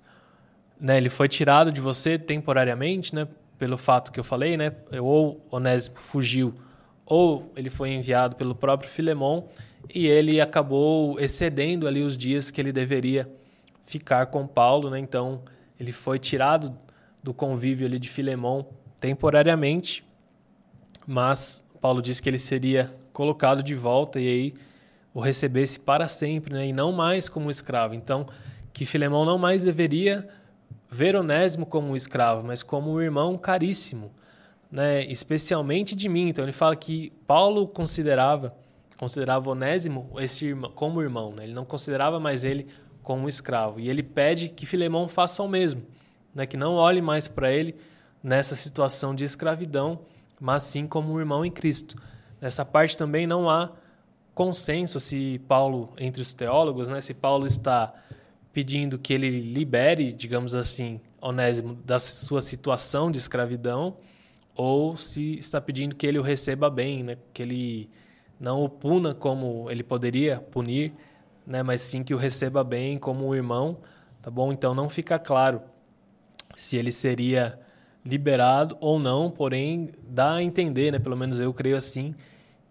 [0.80, 4.72] né, ele foi tirado de você temporariamente, né, pelo fato que eu falei, né?
[5.02, 6.54] Ou Onésimo fugiu,
[7.04, 9.50] ou ele foi enviado pelo próprio Filemão
[9.94, 13.28] e ele acabou excedendo ali os dias que ele deveria
[13.84, 15.00] ficar com Paulo, né?
[15.00, 15.42] Então
[15.80, 16.78] ele foi tirado
[17.24, 18.68] do convívio ali de Filemão
[19.00, 20.04] temporariamente,
[21.06, 24.54] mas Paulo disse que ele seria colocado de volta e aí
[25.14, 26.68] o recebesse para sempre, né?
[26.68, 27.94] E não mais como escravo.
[27.94, 28.26] Então
[28.74, 30.28] que Filemão não mais deveria
[30.90, 34.12] ver Onésimo como escravo, mas como um irmão caríssimo,
[34.72, 35.06] né?
[35.06, 36.30] especialmente de mim.
[36.30, 38.56] Então ele fala que Paulo considerava
[38.98, 41.44] considerava Onésimo esse irmão, como irmão, né?
[41.44, 42.68] ele não considerava mais ele
[43.02, 43.80] como escravo.
[43.80, 45.82] E ele pede que Filemão faça o mesmo,
[46.34, 46.46] né?
[46.46, 47.76] que não olhe mais para ele
[48.24, 50.00] nessa situação de escravidão,
[50.40, 52.02] mas sim como um irmão em Cristo.
[52.40, 53.72] Nessa parte também não há
[54.34, 57.02] consenso se Paulo, entre os teólogos, né?
[57.02, 57.94] se Paulo está
[58.54, 63.98] pedindo que ele libere, digamos assim, Onésimo da sua situação de escravidão,
[64.56, 67.18] ou se está pedindo que ele o receba bem, né?
[67.34, 67.90] que ele
[68.40, 70.94] não o puna como ele poderia punir,
[71.46, 71.62] né?
[71.62, 73.78] mas sim que o receba bem como um irmão,
[74.22, 74.52] tá bom?
[74.52, 75.62] Então não fica claro
[76.56, 77.60] se ele seria
[78.06, 81.00] liberado ou não, porém dá a entender, né?
[81.00, 82.16] pelo menos eu creio assim,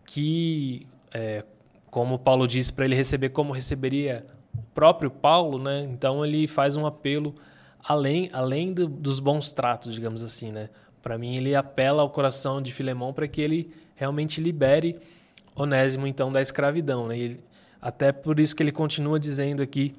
[0.04, 1.44] que, é,
[1.90, 5.82] como Paulo disse, para ele receber como receberia o próprio Paulo, né?
[5.82, 7.34] Então ele faz um apelo
[7.84, 10.68] além, além do, dos bons tratos, digamos assim, né?
[11.00, 14.98] Para mim ele apela ao coração de Filemão para que ele realmente libere
[15.54, 17.18] Onésimo então da escravidão, né?
[17.18, 17.40] Ele,
[17.80, 19.94] até por isso que ele continua dizendo aqui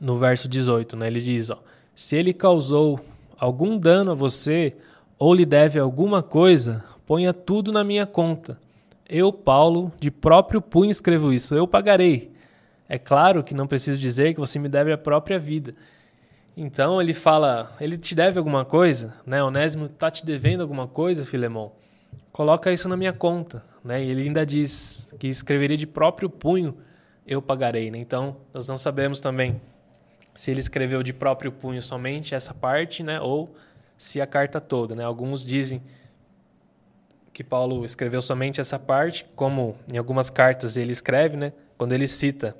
[0.00, 1.06] no verso 18, né?
[1.06, 1.62] Ele diz, ó,
[1.96, 3.00] se ele causou
[3.38, 4.76] algum dano a você
[5.18, 8.60] ou lhe deve alguma coisa, ponha tudo na minha conta.
[9.08, 12.30] Eu, Paulo, de próprio punho escrevo isso, eu pagarei.
[12.86, 15.74] É claro que não preciso dizer que você me deve a própria vida.
[16.54, 19.42] Então ele fala, ele te deve alguma coisa, né?
[19.42, 21.72] Onésimo está te devendo alguma coisa, Filemão.
[22.30, 24.04] Coloca isso na minha conta, né?
[24.04, 26.76] E ele ainda diz que escreveria de próprio punho,
[27.26, 27.96] eu pagarei, né?
[27.96, 29.58] Então nós não sabemos também
[30.36, 33.20] se ele escreveu de próprio punho somente essa parte, né?
[33.20, 33.52] Ou
[33.96, 35.02] se a carta toda, né?
[35.02, 35.82] Alguns dizem
[37.32, 41.52] que Paulo escreveu somente essa parte, como em algumas cartas ele escreve, né?
[41.76, 42.56] Quando ele cita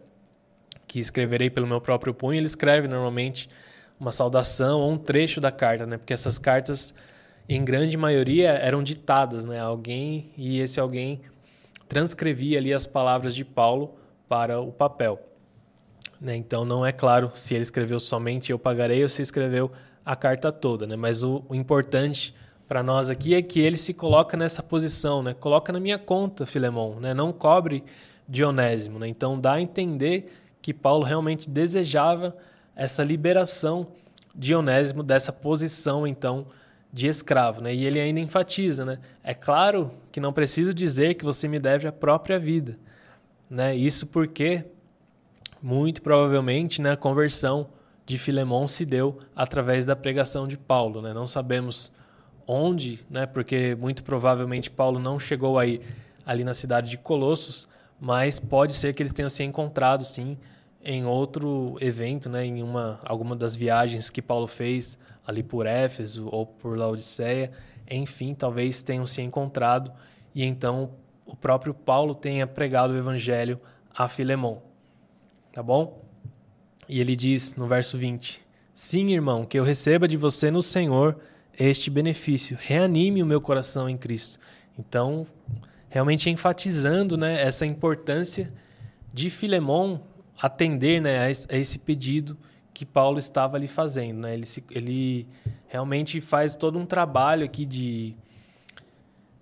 [0.87, 3.49] que escreverei pelo meu próprio punho, ele escreve normalmente
[3.99, 5.99] uma saudação ou um trecho da carta, né?
[5.99, 6.95] Porque essas cartas,
[7.49, 9.61] em grande maioria, eram ditadas, né?
[9.61, 11.21] Alguém e esse alguém
[11.89, 13.95] transcrevia ali as palavras de Paulo
[14.29, 15.21] para o papel.
[16.21, 16.37] Né?
[16.37, 19.71] Então não é claro se ele escreveu somente eu pagarei ou se escreveu
[20.05, 20.97] a carta toda, né?
[20.97, 22.35] Mas o, o importante
[22.69, 25.35] para nós aqui é que ele se coloca nessa posição, né?
[25.35, 27.13] Coloca na minha conta, Filemão, né?
[27.13, 27.85] Não cobre
[28.29, 29.09] Dionésimo, né?
[29.09, 32.37] Então dá a entender que Paulo realmente desejava
[32.75, 33.87] essa liberação
[34.35, 36.47] de Onésimo dessa posição, então,
[36.93, 37.63] de escravo.
[37.63, 37.75] Né?
[37.75, 38.99] E ele ainda enfatiza, né?
[39.25, 42.79] é claro que não preciso dizer que você me deve a própria vida.
[43.49, 43.75] Né?
[43.75, 44.65] Isso porque,
[45.63, 47.69] muito provavelmente, né, conversão
[48.07, 51.03] de Filemão se deu através da pregação de Paulo.
[51.03, 51.13] Né?
[51.13, 51.93] Não sabemos
[52.47, 53.27] onde, né?
[53.27, 55.81] porque muito provavelmente Paulo não chegou a ir
[56.25, 57.69] ali na cidade de Colossos,
[58.01, 60.39] mas pode ser que eles tenham se encontrado sim
[60.85, 62.47] em outro evento, né?
[62.47, 67.51] em uma, alguma das viagens que Paulo fez ali por Éfeso ou por Laodiceia.
[67.91, 69.93] Enfim, talvez tenham se encontrado
[70.33, 70.91] e então
[71.25, 73.61] o próprio Paulo tenha pregado o evangelho
[73.93, 74.63] a Filemão.
[75.57, 76.05] Tá bom?
[76.87, 78.43] E ele diz no verso 20:
[78.75, 81.19] Sim, irmão, que eu receba de você no Senhor
[81.59, 82.59] este benefício.
[82.61, 84.39] Reanime o meu coração em Cristo.
[84.79, 85.27] Então,
[85.89, 88.53] realmente enfatizando né, essa importância
[89.15, 90.03] de Filemão
[90.39, 92.37] atender né, a esse pedido
[92.75, 94.21] que Paulo estava ali fazendo.
[94.21, 94.35] Né?
[94.35, 95.27] Ele, se, ele
[95.69, 98.15] realmente faz todo um trabalho aqui de,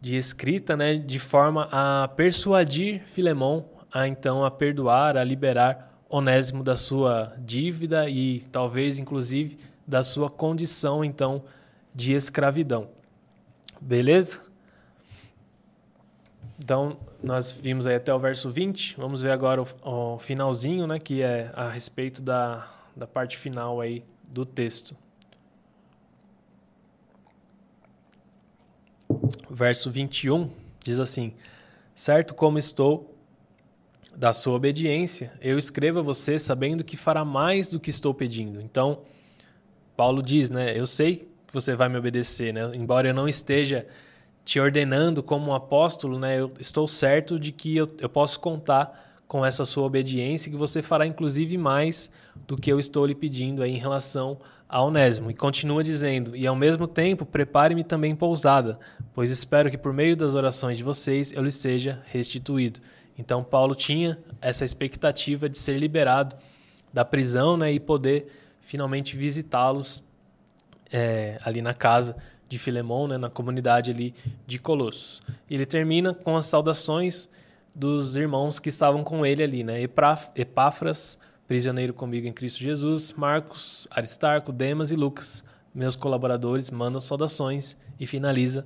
[0.00, 6.62] de escrita, né, de forma a persuadir Filemão a então a perdoar, a liberar Onésimo
[6.62, 11.42] da sua dívida e talvez inclusive da sua condição então
[11.94, 12.88] de escravidão.
[13.80, 14.40] Beleza?
[16.58, 18.96] Então, nós vimos aí até o verso 20.
[18.96, 19.66] Vamos ver agora o,
[20.14, 24.96] o finalzinho, né, que é a respeito da, da parte final aí do texto.
[29.50, 30.50] Verso 21
[30.82, 31.34] diz assim:
[31.94, 33.13] Certo como estou
[34.16, 38.60] da sua obediência, eu escrevo a você sabendo que fará mais do que estou pedindo.
[38.60, 39.00] Então,
[39.96, 40.78] Paulo diz, né?
[40.78, 42.70] Eu sei que você vai me obedecer, né?
[42.74, 43.86] Embora eu não esteja
[44.44, 46.38] te ordenando como um apóstolo, né?
[46.38, 50.82] Eu estou certo de que eu, eu posso contar com essa sua obediência, que você
[50.82, 52.10] fará inclusive mais
[52.46, 55.30] do que eu estou lhe pedindo aí em relação a Onésimo.
[55.30, 58.78] E continua dizendo: E ao mesmo tempo, prepare-me também pousada,
[59.14, 62.80] pois espero que por meio das orações de vocês eu lhe seja restituído.
[63.18, 66.36] Então, Paulo tinha essa expectativa de ser liberado
[66.92, 68.26] da prisão né, e poder
[68.60, 70.02] finalmente visitá-los
[70.92, 72.16] é, ali na casa
[72.48, 74.14] de Filemão, né, na comunidade ali
[74.46, 75.22] de Colossos.
[75.50, 77.28] Ele termina com as saudações
[77.74, 79.80] dos irmãos que estavam com ele ali, né?
[80.36, 85.42] Epáfras, prisioneiro comigo em Cristo Jesus, Marcos, Aristarco, Demas e Lucas,
[85.74, 88.64] meus colaboradores, mandam saudações e finaliza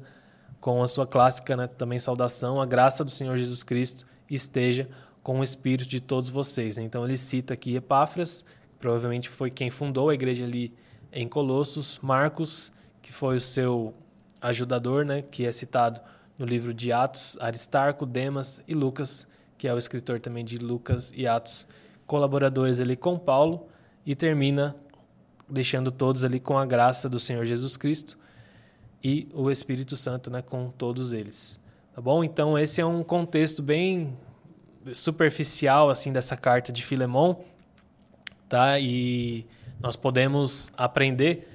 [0.61, 4.89] com a sua clássica né, também saudação, a graça do Senhor Jesus Cristo esteja
[5.23, 6.77] com o espírito de todos vocês.
[6.77, 6.85] Né?
[6.85, 10.73] Então ele cita aqui Epáfras, que provavelmente foi quem fundou a igreja ali
[11.13, 13.95] em Colossos, Marcos, que foi o seu
[14.41, 16.01] ajudador, né, que é citado
[16.39, 21.13] no livro de Atos, Aristarco, Demas e Lucas, que é o escritor também de Lucas
[21.15, 21.67] e Atos,
[22.07, 23.67] colaboradores ali com Paulo,
[24.07, 24.77] e termina
[25.49, 28.19] deixando todos ali com a graça do Senhor Jesus Cristo
[29.03, 31.61] e o Espírito Santo, né, com todos eles.
[31.99, 32.23] Tá bom?
[32.23, 34.17] Então esse é um contexto bem
[34.93, 37.41] superficial assim dessa carta de Filemão,
[38.49, 38.79] tá?
[38.79, 39.45] E
[39.81, 41.49] nós podemos aprender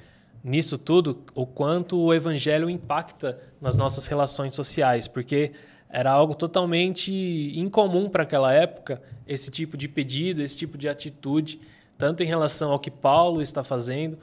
[0.44, 5.54] nisso tudo o quanto o evangelho impacta nas nossas relações sociais, porque
[5.90, 7.14] era algo totalmente
[7.58, 11.62] incomum para aquela época esse tipo de pedido, esse tipo de atitude,
[11.98, 14.20] tanto em relação ao que Paulo está fazendo,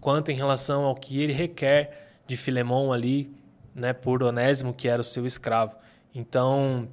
[0.00, 3.34] quanto em relação ao que ele requer de Filemão ali
[3.76, 5.76] né, por Onésimo, que era o seu escravo.
[6.14, 6.88] Então,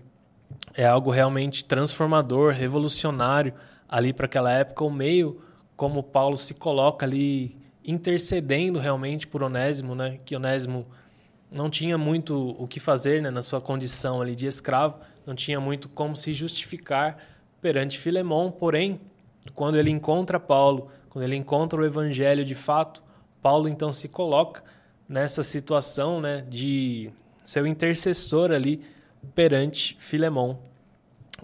[0.75, 3.53] é algo realmente transformador, revolucionário
[3.87, 5.41] ali para aquela época, o meio
[5.75, 10.85] como Paulo se coloca ali intercedendo realmente por Onésimo, né, que Onésimo
[11.51, 15.59] não tinha muito o que fazer né, na sua condição ali de escravo, não tinha
[15.59, 17.17] muito como se justificar
[17.61, 18.99] perante Filemão, porém,
[19.53, 23.03] quando ele encontra Paulo, quando ele encontra o evangelho de fato,
[23.41, 24.63] Paulo então se coloca
[25.13, 27.11] nessa situação né, de
[27.45, 28.83] ser o intercessor ali
[29.35, 30.57] perante Filemão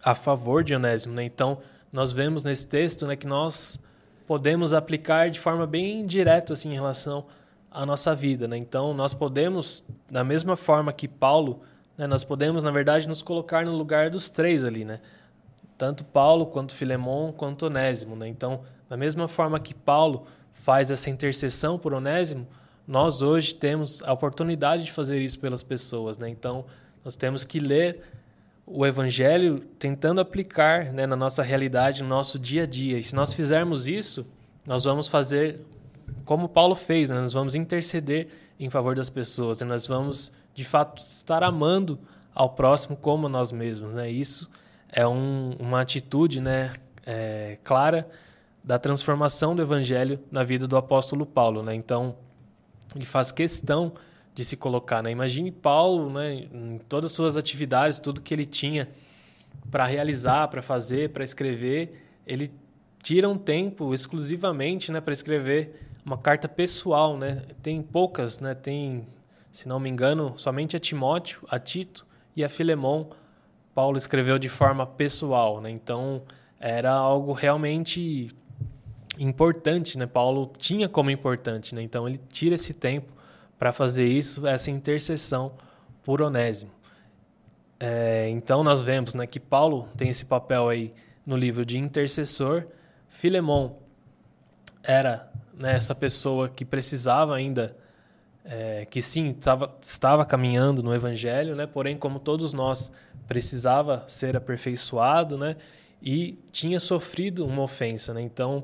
[0.03, 1.13] a favor de Onésimo.
[1.13, 1.23] Né?
[1.25, 1.59] Então,
[1.91, 3.79] nós vemos nesse texto né, que nós
[4.25, 7.27] podemos aplicar de forma bem direta assim, em relação
[7.69, 8.47] à nossa vida.
[8.47, 8.57] Né?
[8.57, 11.61] Então, nós podemos, da mesma forma que Paulo,
[11.95, 14.83] né, nós podemos, na verdade, nos colocar no lugar dos três ali.
[14.83, 14.99] Né?
[15.77, 18.15] Tanto Paulo, quanto Filemão, quanto Onésimo.
[18.15, 18.29] Né?
[18.29, 22.47] Então, da mesma forma que Paulo faz essa intercessão por Onésimo,
[22.89, 26.27] nós hoje temos a oportunidade de fazer isso pelas pessoas, né?
[26.27, 26.65] Então,
[27.05, 28.01] nós temos que ler
[28.65, 32.97] o evangelho tentando aplicar né, na nossa realidade, no nosso dia a dia.
[32.97, 34.25] E se nós fizermos isso,
[34.65, 35.61] nós vamos fazer
[36.25, 37.21] como Paulo fez, né?
[37.21, 38.27] nós vamos interceder
[38.59, 39.67] em favor das pessoas, né?
[39.67, 41.99] nós vamos de fato estar amando
[42.33, 43.93] ao próximo como nós mesmos.
[43.93, 44.09] Né?
[44.09, 44.49] Isso
[44.91, 46.73] é um, uma atitude né,
[47.05, 48.09] é, clara
[48.63, 51.61] da transformação do evangelho na vida do apóstolo Paulo.
[51.61, 51.75] Né?
[51.75, 52.15] Então,
[52.95, 53.93] ele faz questão
[54.33, 55.01] de se colocar.
[55.03, 55.11] Né?
[55.11, 58.89] Imagine Paulo, né, em todas as suas atividades, tudo que ele tinha
[59.69, 62.51] para realizar, para fazer, para escrever, ele
[63.01, 67.17] tira um tempo exclusivamente né, para escrever uma carta pessoal.
[67.17, 67.43] Né?
[67.61, 68.55] Tem poucas, né?
[68.55, 69.07] tem,
[69.51, 73.09] se não me engano, somente a Timóteo, a Tito e a Filemão.
[73.75, 75.61] Paulo escreveu de forma pessoal.
[75.61, 75.69] Né?
[75.69, 76.23] Então,
[76.59, 78.31] era algo realmente
[79.19, 79.97] importante.
[79.97, 80.05] Né?
[80.07, 81.75] Paulo tinha como importante.
[81.75, 81.81] Né?
[81.81, 83.13] Então, ele tira esse tempo
[83.57, 85.53] para fazer isso, essa intercessão
[86.03, 86.71] por Onésimo.
[87.79, 90.93] É, então, nós vemos né, que Paulo tem esse papel aí
[91.25, 92.65] no livro de intercessor
[93.09, 93.75] Filemon
[94.83, 97.75] era né, essa pessoa que precisava ainda,
[98.45, 102.91] é, que sim, tava, estava caminhando no Evangelho, né, porém, como todos nós,
[103.27, 105.57] precisava ser aperfeiçoado né,
[106.01, 108.13] e tinha sofrido uma ofensa.
[108.13, 108.63] Né, então,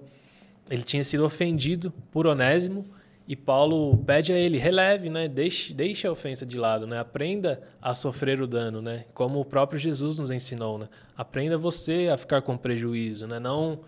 [0.70, 2.86] ele tinha sido ofendido por Onésimo
[3.28, 5.28] e Paulo pede a ele, releve, né?
[5.28, 7.00] deixe, deixe a ofensa de lado, né?
[7.00, 9.06] aprenda a sofrer o dano, né?
[9.14, 10.78] como o próprio Jesus nos ensinou.
[10.78, 10.88] Né?
[11.18, 13.40] Aprenda você a ficar com prejuízo, né?
[13.40, 13.80] não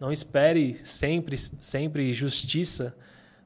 [0.00, 2.94] não espere sempre, sempre justiça.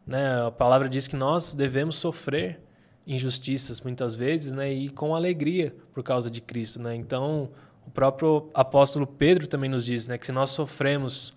[0.07, 0.47] Né?
[0.47, 2.59] A palavra diz que nós devemos sofrer
[3.07, 4.71] injustiças muitas vezes, né?
[4.71, 6.95] E com alegria por causa de Cristo, né?
[6.95, 7.49] Então,
[7.87, 11.33] o próprio apóstolo Pedro também nos diz, né, que se nós sofremos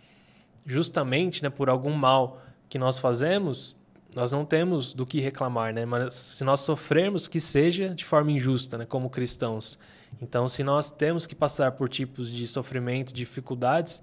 [0.65, 3.75] justamente, né, por algum mal que nós fazemos,
[4.15, 5.85] nós não temos do que reclamar, né?
[5.85, 9.79] Mas se nós sofrermos, que seja de forma injusta, né, como cristãos.
[10.21, 14.01] Então, se nós temos que passar por tipos de sofrimento, dificuldades,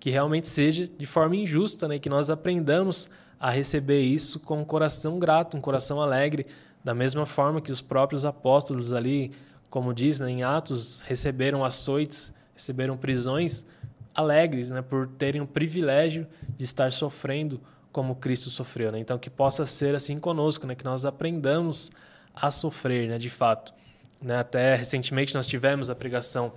[0.00, 1.98] que realmente seja de forma injusta, né?
[1.98, 6.46] que nós aprendamos a receber isso com um coração grato, um coração alegre,
[6.82, 9.30] da mesma forma que os próprios apóstolos ali,
[9.68, 13.66] como diz né, em Atos, receberam açoites, receberam prisões
[14.14, 17.60] alegres, né, por terem o privilégio de estar sofrendo
[17.92, 18.92] como Cristo sofreu.
[18.92, 18.98] Né?
[18.98, 21.90] Então, que possa ser assim conosco, né, que nós aprendamos
[22.34, 23.74] a sofrer, né, de fato.
[24.20, 24.38] Né?
[24.38, 26.52] Até recentemente nós tivemos a pregação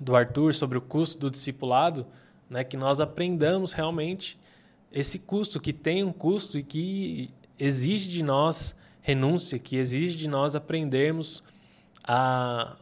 [0.00, 2.06] do Arthur sobre o custo do discipulado,
[2.48, 2.64] né?
[2.64, 4.38] Que nós aprendamos realmente
[4.90, 10.28] esse custo, que tem um custo e que exige de nós renúncia, que exige de
[10.28, 11.42] nós aprendermos
[12.04, 12.76] a,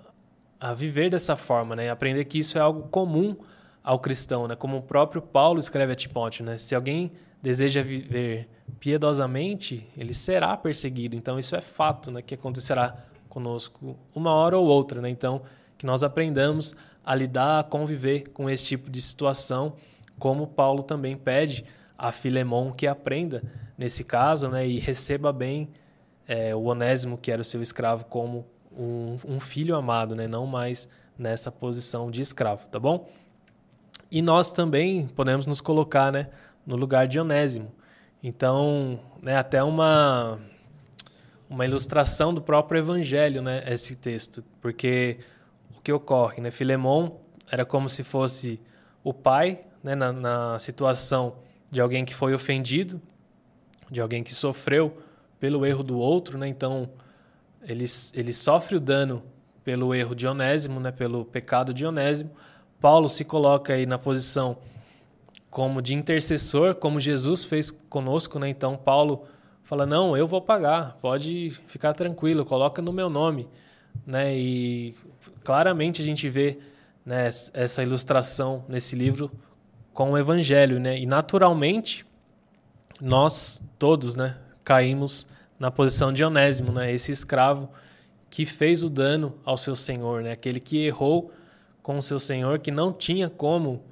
[0.58, 1.90] a viver dessa forma, né?
[1.90, 3.36] Aprender que isso é algo comum
[3.82, 4.56] ao cristão, né?
[4.56, 6.58] Como o próprio Paulo escreve a Timóteo, né?
[6.58, 7.12] Se alguém
[7.42, 11.16] deseja viver piedosamente, ele será perseguido.
[11.16, 12.22] Então isso é fato, né?
[12.22, 12.96] Que acontecerá
[13.28, 15.08] conosco uma hora ou outra, né?
[15.08, 15.42] Então
[15.78, 19.74] que nós aprendamos a lidar, a conviver com esse tipo de situação,
[20.18, 21.64] como Paulo também pede
[21.96, 23.42] a Filemão que aprenda
[23.76, 25.70] nesse caso né, e receba bem
[26.28, 30.46] é, o Onésimo, que era o seu escravo, como um, um filho amado, né, não
[30.46, 30.86] mais
[31.18, 33.08] nessa posição de escravo, tá bom?
[34.10, 36.28] E nós também podemos nos colocar né,
[36.66, 37.72] no lugar de Onésimo.
[38.22, 40.38] Então, né, até uma,
[41.48, 45.18] uma ilustração do próprio Evangelho, né, esse texto, porque
[45.76, 46.40] o que ocorre.
[46.40, 46.50] Né?
[46.50, 47.12] Filemon
[47.50, 48.60] era como se fosse
[49.02, 49.94] o pai né?
[49.94, 51.36] na, na situação
[51.70, 53.00] de alguém que foi ofendido,
[53.90, 54.98] de alguém que sofreu
[55.38, 56.36] pelo erro do outro.
[56.36, 56.48] Né?
[56.48, 56.90] Então,
[57.62, 59.22] ele, ele sofre o dano
[59.64, 60.90] pelo erro de Onésimo, né?
[60.92, 62.30] pelo pecado de Onésimo.
[62.80, 64.56] Paulo se coloca aí na posição
[65.50, 68.48] como de intercessor, como Jesus fez conosco, né?
[68.48, 69.24] Então Paulo
[69.62, 73.48] fala: "Não, eu vou pagar, pode ficar tranquilo, coloca no meu nome",
[74.06, 74.36] né?
[74.36, 74.94] E
[75.44, 76.58] claramente a gente vê
[77.04, 79.30] né, essa ilustração nesse livro
[79.92, 80.98] com o Evangelho, né?
[80.98, 82.06] E naturalmente
[83.00, 85.26] nós todos, né, caímos
[85.58, 86.92] na posição de Onésimo, né?
[86.92, 87.68] Esse escravo
[88.30, 90.32] que fez o dano ao seu senhor, né?
[90.32, 91.32] Aquele que errou
[91.82, 93.82] com o seu senhor, que não tinha como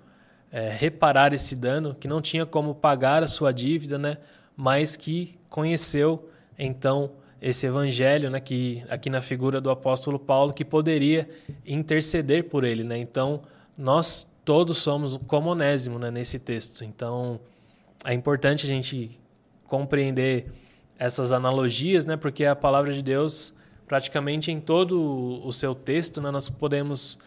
[0.51, 4.18] é, reparar esse dano, que não tinha como pagar a sua dívida, né?
[4.57, 10.64] Mas que conheceu então esse evangelho, né, que aqui na figura do apóstolo Paulo, que
[10.64, 11.29] poderia
[11.64, 12.98] interceder por ele, né?
[12.98, 13.42] Então,
[13.77, 16.83] nós todos somos como Onésimo, né, nesse texto.
[16.85, 17.38] Então,
[18.05, 19.18] é importante a gente
[19.66, 20.51] compreender
[20.98, 23.54] essas analogias, né, porque a palavra de Deus,
[23.87, 27.19] praticamente em todo o seu texto, né, nós podemos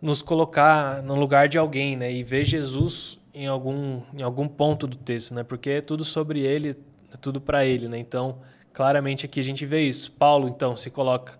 [0.00, 4.86] nos colocar no lugar de alguém, né, e ver Jesus em algum em algum ponto
[4.86, 5.42] do texto, né?
[5.42, 6.76] Porque é tudo sobre ele,
[7.12, 7.98] é tudo para ele, né?
[7.98, 8.38] Então,
[8.76, 10.12] Claramente aqui a gente vê isso.
[10.12, 11.32] Paulo, então, se coloca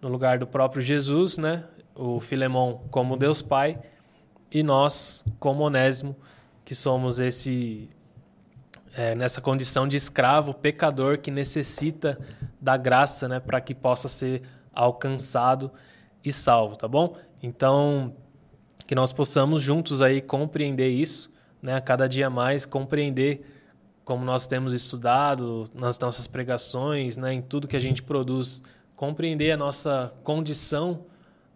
[0.00, 1.62] no lugar do próprio Jesus, né?
[1.94, 3.78] o Filemão como Deus Pai,
[4.50, 6.16] e nós como Onésimo,
[6.64, 7.88] que somos esse
[8.96, 12.18] é, nessa condição de escravo, pecador que necessita
[12.60, 14.42] da graça, né, para que possa ser
[14.74, 15.70] alcançado
[16.24, 17.16] e salvo, tá bom?
[17.42, 18.14] Então,
[18.86, 21.30] que nós possamos juntos aí compreender isso,
[21.60, 23.44] né, cada dia mais compreender
[24.04, 28.62] como nós temos estudado nas nossas pregações, né, em tudo que a gente produz,
[28.96, 31.04] compreender a nossa condição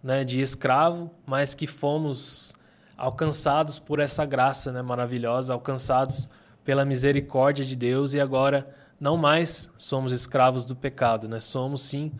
[0.02, 2.56] né, de escravo, mas que fomos
[2.96, 6.28] alcançados por essa graça né, maravilhosa, alcançados
[6.64, 8.68] pela misericórdia de Deus e agora
[8.98, 11.38] não mais somos escravos do pecado, né?
[11.38, 12.10] Somos sim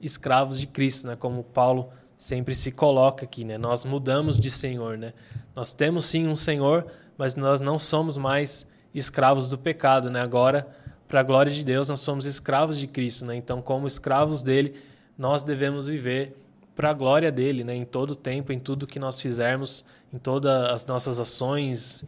[0.00, 1.16] escravos de Cristo, né?
[1.16, 3.58] Como Paulo sempre se coloca aqui, né?
[3.58, 5.12] Nós mudamos de Senhor, né?
[5.54, 6.86] Nós temos sim um Senhor,
[7.16, 10.20] mas nós não somos mais escravos do pecado, né?
[10.20, 10.66] Agora,
[11.08, 13.36] para a glória de Deus, nós somos escravos de Cristo, né?
[13.36, 14.74] Então, como escravos dele,
[15.16, 16.36] nós devemos viver
[16.74, 17.74] para a glória dele, né?
[17.74, 22.04] Em todo o tempo, em tudo que nós fizermos, em todas as nossas ações,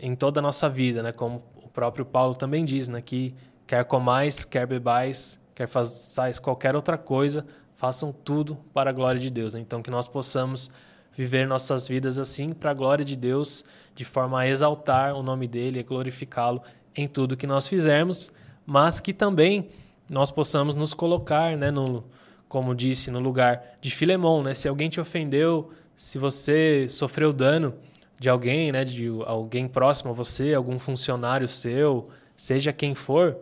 [0.00, 1.12] em toda a nossa vida, né?
[1.12, 3.02] Como o próprio Paulo também diz, né?
[3.02, 3.34] Que
[3.66, 7.44] quer comais, quer bebais, quer façais qualquer outra coisa,
[7.78, 9.54] façam tudo para a glória de Deus.
[9.54, 9.60] Né?
[9.60, 10.68] Então, que nós possamos
[11.16, 13.64] viver nossas vidas assim para a glória de Deus,
[13.94, 16.60] de forma a exaltar o nome dele e glorificá-lo
[16.94, 18.32] em tudo que nós fizermos,
[18.66, 19.68] mas que também
[20.10, 22.04] nós possamos nos colocar, né, no,
[22.48, 24.54] como disse, no lugar de Filemão, né?
[24.54, 27.74] Se alguém te ofendeu, se você sofreu dano
[28.18, 33.36] de alguém, né, de alguém próximo a você, algum funcionário seu, seja quem for,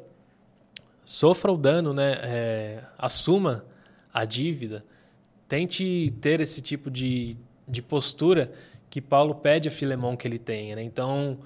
[1.04, 2.18] sofra o dano, né?
[2.22, 3.64] É, assuma
[4.16, 4.82] a dívida.
[5.46, 7.36] Tente ter esse tipo de,
[7.68, 8.50] de postura
[8.88, 10.74] que Paulo pede a Filemão que ele tenha.
[10.74, 10.82] Né?
[10.82, 11.38] Então,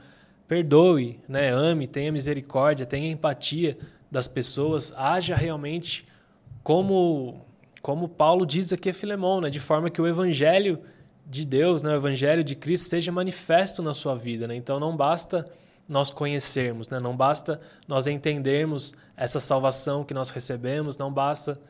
[0.46, 1.50] perdoe, né?
[1.50, 3.76] ame, tenha misericórdia, tenha empatia
[4.08, 6.06] das pessoas, haja realmente
[6.62, 7.44] como,
[7.82, 9.50] como Paulo diz aqui a Filemão, né?
[9.50, 10.78] de forma que o evangelho
[11.26, 11.90] de Deus, né?
[11.90, 14.46] o evangelho de Cristo seja manifesto na sua vida.
[14.46, 14.54] Né?
[14.54, 15.44] Então, não basta
[15.88, 17.00] nós conhecermos, né?
[17.00, 21.60] não basta nós entendermos essa salvação que nós recebemos, não basta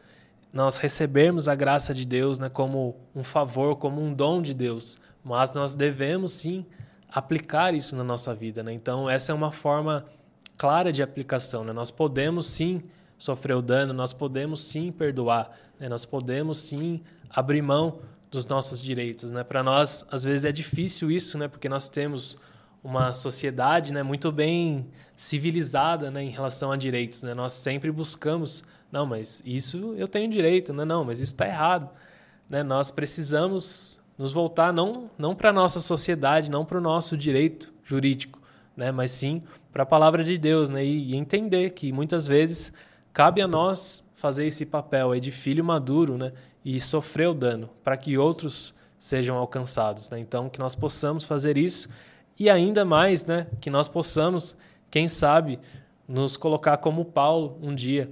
[0.53, 2.49] nós recebermos a graça de Deus né?
[2.49, 6.67] como um favor, como um dom de Deus, mas nós devemos sim
[7.09, 8.63] aplicar isso na nossa vida.
[8.63, 8.73] Né?
[8.73, 10.07] Então, essa é uma forma
[10.57, 11.65] clara de aplicação.
[11.65, 11.73] Né?
[11.73, 12.83] Nós podemos sim
[13.17, 15.89] sofrer o dano, nós podemos sim perdoar, né?
[15.89, 19.31] nós podemos sim abrir mão dos nossos direitos.
[19.31, 19.45] Né?
[19.45, 21.49] Para nós, às vezes, é difícil isso, né?
[21.49, 22.39] porque nós temos
[22.83, 27.23] uma sociedade né, muito bem civilizada né, em relação a direitos.
[27.23, 27.35] Né?
[27.35, 30.85] Nós sempre buscamos, não, mas isso eu tenho direito, né?
[30.85, 31.89] não, mas isso está errado.
[32.49, 32.63] Né?
[32.63, 37.73] Nós precisamos nos voltar não, não para a nossa sociedade, não para o nosso direito
[37.85, 38.41] jurídico,
[38.77, 38.91] né?
[38.91, 40.85] mas sim para a palavra de Deus né?
[40.85, 42.73] E, e, entender que muitas vezes
[43.13, 46.33] cabe a nós fazer esse papel aí de filho maduro né?
[46.65, 50.11] e sofrer o dano para que outros sejam alcançados.
[50.11, 50.19] Né?
[50.19, 51.89] Então, que nós possamos fazer isso
[52.39, 54.57] e ainda mais, né, que nós possamos,
[54.91, 55.59] quem sabe,
[56.09, 58.11] nos colocar como Paulo um dia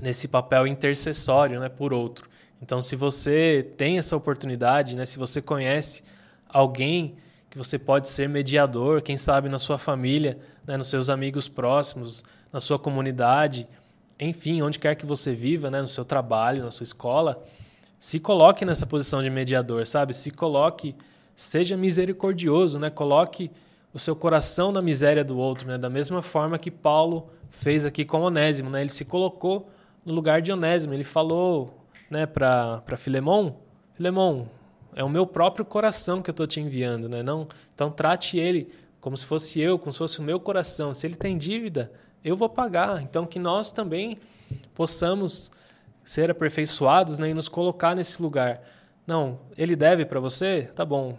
[0.00, 2.28] nesse papel intercessório, né, por outro.
[2.60, 6.02] Então, se você tem essa oportunidade, né, se você conhece
[6.48, 7.16] alguém
[7.50, 12.24] que você pode ser mediador, quem sabe na sua família, né, nos seus amigos próximos,
[12.52, 13.68] na sua comunidade,
[14.18, 17.42] enfim, onde quer que você viva, né, no seu trabalho, na sua escola,
[17.98, 20.14] se coloque nessa posição de mediador, sabe?
[20.14, 20.94] Se coloque
[21.34, 22.88] seja misericordioso, né?
[22.88, 23.50] Coloque
[23.92, 25.78] o seu coração na miséria do outro, né?
[25.78, 28.80] Da mesma forma que Paulo fez aqui com Onésimo, né?
[28.80, 29.70] Ele se colocou
[30.06, 30.94] no lugar de Onésimo.
[30.94, 33.56] Ele falou, né, para Filemão,
[33.94, 34.48] Filemão,
[34.94, 37.22] é o meu próprio coração que eu estou te enviando, né?
[37.22, 40.94] Não, então trate ele como se fosse eu, como se fosse o meu coração.
[40.94, 41.92] Se ele tem dívida,
[42.24, 43.02] eu vou pagar.
[43.02, 44.18] Então que nós também
[44.74, 45.50] possamos
[46.02, 48.62] ser aperfeiçoados né, e nos colocar nesse lugar.
[49.06, 50.70] Não, ele deve para você?
[50.74, 51.18] Tá bom,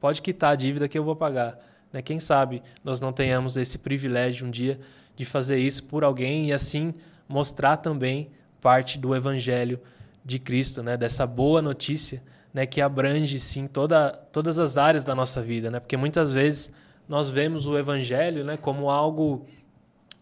[0.00, 1.58] pode quitar a dívida que eu vou pagar.
[1.92, 2.00] Né?
[2.00, 4.80] Quem sabe nós não tenhamos esse privilégio um dia
[5.14, 6.94] de fazer isso por alguém e assim
[7.32, 8.30] mostrar também
[8.60, 9.80] parte do evangelho
[10.22, 10.96] de Cristo, né?
[10.96, 12.22] dessa boa notícia
[12.52, 12.66] né?
[12.66, 15.70] que abrange sim toda, todas as áreas da nossa vida.
[15.70, 15.80] Né?
[15.80, 16.70] Porque muitas vezes
[17.08, 18.58] nós vemos o evangelho né?
[18.58, 19.46] como algo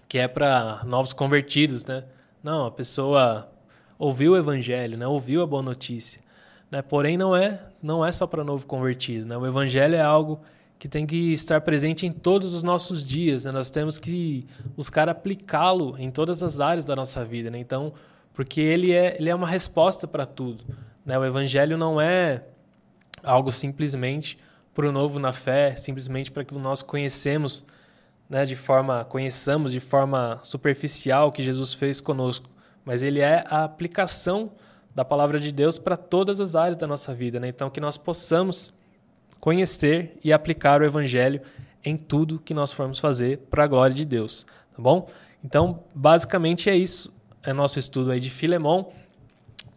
[0.08, 1.84] que é para novos convertidos.
[1.84, 2.04] Né?
[2.42, 3.50] Não, a pessoa
[3.98, 5.06] ouviu o evangelho, né?
[5.06, 6.22] ouviu a boa notícia.
[6.70, 6.80] Né?
[6.80, 9.26] Porém, não é, não é só para novo convertido.
[9.26, 9.36] Né?
[9.36, 10.40] O evangelho é algo
[10.80, 13.44] que tem que estar presente em todos os nossos dias.
[13.44, 13.52] Né?
[13.52, 17.50] Nós temos que buscar aplicá-lo em todas as áreas da nossa vida.
[17.50, 17.58] Né?
[17.58, 17.92] Então,
[18.32, 20.64] porque ele é, ele é uma resposta para tudo.
[21.04, 21.18] Né?
[21.18, 22.40] O evangelho não é
[23.22, 24.38] algo simplesmente
[24.72, 27.62] para o novo na fé, simplesmente para que nós conhecemos,
[28.26, 32.48] né, de forma conheçamos de forma superficial o que Jesus fez conosco,
[32.86, 34.52] mas ele é a aplicação
[34.94, 37.38] da palavra de Deus para todas as áreas da nossa vida.
[37.38, 37.48] Né?
[37.48, 38.72] Então, que nós possamos
[39.40, 41.40] conhecer e aplicar o Evangelho
[41.84, 44.44] em tudo que nós formos fazer para a glória de Deus.
[44.76, 45.08] Tá bom?
[45.42, 47.12] Então, basicamente é isso.
[47.42, 48.92] É nosso estudo aí de Filemão.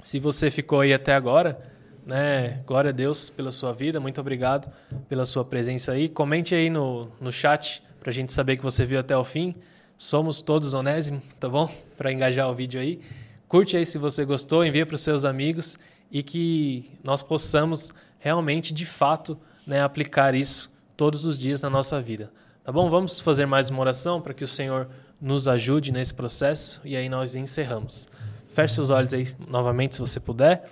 [0.01, 1.57] Se você ficou aí até agora,
[2.05, 2.61] né?
[2.66, 3.99] Glória a Deus pela sua vida.
[3.99, 4.72] Muito obrigado
[5.07, 6.09] pela sua presença aí.
[6.09, 9.55] Comente aí no, no chat para a gente saber que você viu até o fim.
[9.97, 11.74] Somos todos onésimo, tá bom?
[11.97, 12.99] Para engajar o vídeo aí.
[13.47, 15.78] Curte aí se você gostou, envia para os seus amigos
[16.11, 22.01] e que nós possamos realmente, de fato, né, aplicar isso todos os dias na nossa
[22.01, 22.32] vida.
[22.64, 22.89] Tá bom?
[22.89, 24.88] Vamos fazer mais uma oração para que o Senhor
[25.20, 28.07] nos ajude nesse processo e aí nós encerramos.
[28.47, 30.70] Feche os olhos aí novamente, se você puder.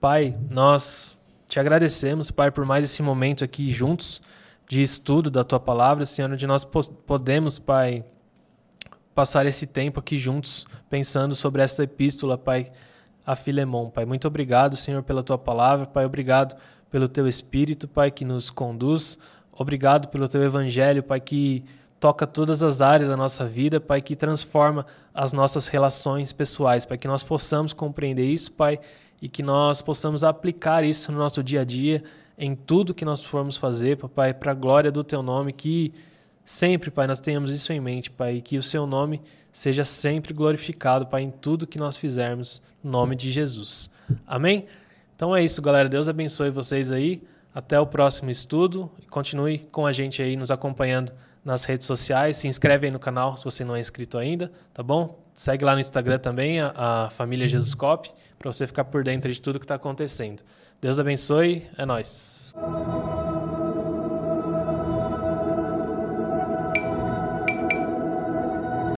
[0.00, 4.20] Pai, nós te agradecemos, Pai, por mais esse momento aqui juntos
[4.68, 8.04] de estudo da tua palavra, Senhor, onde nós podemos, Pai,
[9.14, 12.70] passar esse tempo aqui juntos pensando sobre essa epístola, Pai,
[13.26, 13.90] a Filemon.
[13.90, 16.56] Pai, muito obrigado, Senhor, pela tua palavra, Pai, obrigado
[16.90, 19.18] pelo teu espírito, Pai, que nos conduz.
[19.52, 21.64] Obrigado pelo teu evangelho, Pai, que
[21.98, 26.96] toca todas as áreas da nossa vida, Pai, que transforma as nossas relações pessoais, Pai,
[26.96, 28.78] que nós possamos compreender isso, Pai,
[29.20, 32.02] e que nós possamos aplicar isso no nosso dia a dia,
[32.38, 35.92] em tudo que nós formos fazer, Pai, para a glória do Teu nome, que
[36.44, 39.20] sempre, Pai, nós tenhamos isso em mente, Pai, e que o Seu nome
[39.50, 43.90] seja sempre glorificado, Pai, em tudo que nós fizermos, no nome de Jesus.
[44.24, 44.66] Amém?
[45.18, 45.88] Então é isso, galera.
[45.88, 47.20] Deus abençoe vocês aí.
[47.52, 48.88] Até o próximo estudo.
[49.10, 51.10] Continue com a gente aí nos acompanhando
[51.44, 52.36] nas redes sociais.
[52.36, 55.20] Se inscreve aí no canal se você não é inscrito ainda, tá bom?
[55.34, 58.08] Segue lá no Instagram também, a, a família Jesus Cop,
[58.38, 60.44] para você ficar por dentro de tudo que está acontecendo.
[60.80, 62.54] Deus abençoe, é nós.